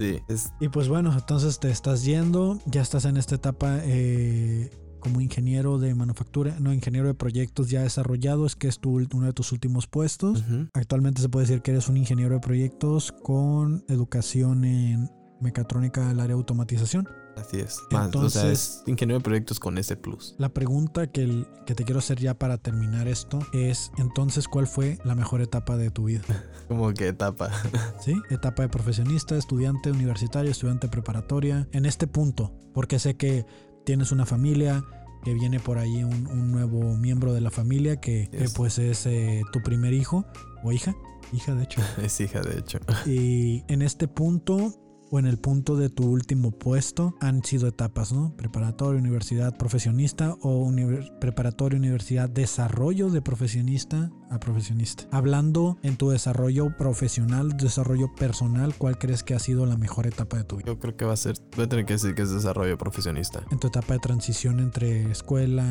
[0.00, 0.20] Sí,
[0.60, 4.70] Y pues bueno, entonces te estás yendo, ya estás en esta etapa eh,
[5.04, 9.26] como ingeniero de manufactura, no, ingeniero de proyectos ya desarrollado, es que es tu, uno
[9.26, 10.42] de tus últimos puestos.
[10.72, 16.18] Actualmente se puede decir que eres un ingeniero de proyectos con educación en mecatrónica del
[16.20, 17.06] área de automatización.
[17.36, 17.80] así es.
[17.90, 20.36] Más, o sea, Entonces- es ingeniero de proyectos con ese plus.
[20.38, 24.66] La pregunta que, el- que te quiero hacer ya para terminar esto es, entonces, ¿cuál
[24.68, 26.22] fue la mejor etapa de tu vida?
[26.68, 27.50] Como que etapa.
[28.00, 28.14] ¿Sí?
[28.30, 31.68] Etapa de profesionista, estudiante universitario, estudiante preparatoria.
[31.72, 33.44] En este punto, porque sé que
[33.84, 34.84] tienes una familia,
[35.24, 39.42] que viene por ahí un, un nuevo miembro de la familia, que, pues es eh,
[39.52, 40.24] tu primer hijo
[40.62, 40.94] o hija.
[41.32, 41.80] Hija, de hecho.
[42.02, 42.78] Es hija, de hecho.
[43.06, 44.83] Y en este punto
[45.14, 48.34] o en el punto de tu último puesto han sido etapas, ¿no?
[48.36, 55.04] Preparatoria, universidad, profesionista o univer- preparatoria, universidad, desarrollo de profesionista a profesionista.
[55.12, 60.36] Hablando en tu desarrollo profesional, desarrollo personal, ¿cuál crees que ha sido la mejor etapa
[60.36, 60.66] de tu vida?
[60.66, 63.44] Yo creo que va a ser, voy a tener que decir que es desarrollo profesionista.
[63.52, 65.64] En tu etapa de transición entre escuela,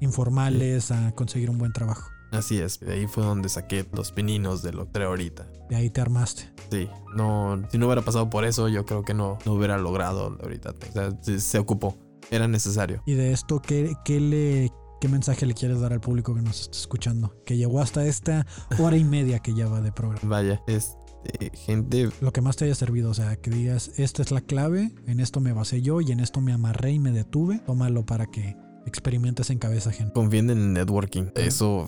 [0.00, 2.10] informales, a conseguir un buen trabajo.
[2.30, 2.80] Así es.
[2.80, 5.46] De ahí fue donde saqué los pininos de lo que creo ahorita.
[5.68, 6.52] De ahí te armaste.
[6.70, 10.38] Sí, no, si no hubiera pasado por eso, yo creo que no, no hubiera logrado
[10.40, 10.70] ahorita.
[10.70, 11.96] O sea, se, se ocupó.
[12.30, 13.02] Era necesario.
[13.06, 14.70] Y de esto, ¿qué, qué le,
[15.00, 17.34] ¿qué mensaje le quieres dar al público que nos está escuchando?
[17.44, 18.46] Que llegó hasta esta
[18.78, 20.20] hora y media que ya va de programa.
[20.28, 22.10] Vaya, es eh, gente.
[22.20, 25.20] Lo que más te haya servido, o sea, que digas, esta es la clave, en
[25.20, 27.58] esto me basé yo y en esto me amarré y me detuve.
[27.66, 28.56] Tómalo para que
[28.86, 30.12] experimentes en cabeza ajena.
[30.12, 31.26] Confíen en el networking.
[31.34, 31.86] Eso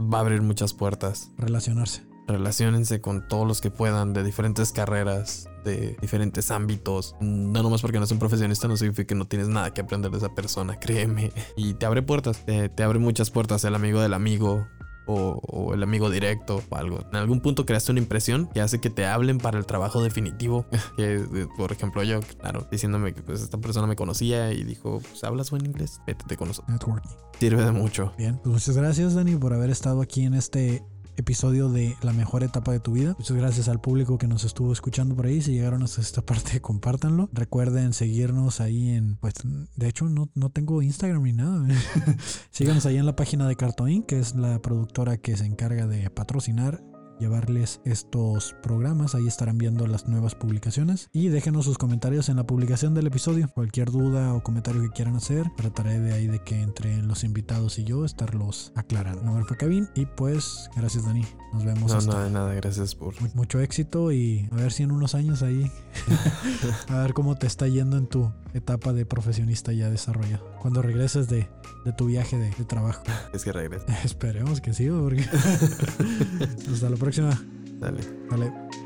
[0.00, 1.30] va a abrir muchas puertas.
[1.38, 2.02] Relacionarse.
[2.26, 7.14] Relaciónense con todos los que puedan de diferentes carreras, de diferentes ámbitos.
[7.20, 10.10] No nomás porque no soy un profesionista no significa que no tienes nada que aprender
[10.10, 11.32] de esa persona, créeme.
[11.56, 14.66] Y te abre puertas, te, te abre muchas puertas el amigo del amigo.
[15.06, 17.00] O, o el amigo directo o algo.
[17.10, 20.66] En algún punto creaste una impresión que hace que te hablen para el trabajo definitivo.
[20.96, 21.26] Que,
[21.56, 25.50] por ejemplo, yo, claro, diciéndome que pues, esta persona me conocía y dijo: Pues hablas
[25.50, 26.72] buen inglés, vete con nosotros.
[26.72, 27.10] Networking.
[27.38, 28.12] Sirve de mucho.
[28.16, 30.84] Bien, pues muchas gracias Dani por haber estado aquí en este
[31.16, 33.14] episodio de la mejor etapa de tu vida.
[33.18, 35.42] Muchas gracias al público que nos estuvo escuchando por ahí.
[35.42, 37.28] Si llegaron hasta esta parte, compártanlo.
[37.32, 39.34] Recuerden seguirnos ahí en, pues,
[39.76, 41.66] de hecho no, no tengo Instagram ni nada.
[42.50, 46.10] Síganos ahí en la página de Cartoon, que es la productora que se encarga de
[46.10, 46.82] patrocinar
[47.20, 49.14] llevarles estos programas.
[49.14, 51.08] Ahí estarán viendo las nuevas publicaciones.
[51.12, 53.48] Y déjenos sus comentarios en la publicación del episodio.
[53.54, 57.78] Cualquier duda o comentario que quieran hacer, trataré de ahí de que entre los invitados
[57.78, 59.20] y yo estarlos aclarando.
[59.20, 61.24] Mi nombre fue Kevin y pues gracias Dani.
[61.52, 63.20] Nos vemos No, hasta no, de nada, gracias por.
[63.20, 65.70] mu- mucho éxito y a ver si en unos años ahí
[66.88, 70.44] a ver cómo te está yendo en tu etapa de profesionista ya desarrollado.
[70.60, 71.48] Cuando regreses de,
[71.84, 73.02] de tu viaje de, de trabajo.
[73.32, 73.84] Es que regrese.
[74.04, 75.22] Esperemos que sí, porque
[76.72, 77.38] hasta la próxima.
[77.80, 78.00] Dale.
[78.30, 78.83] Dale.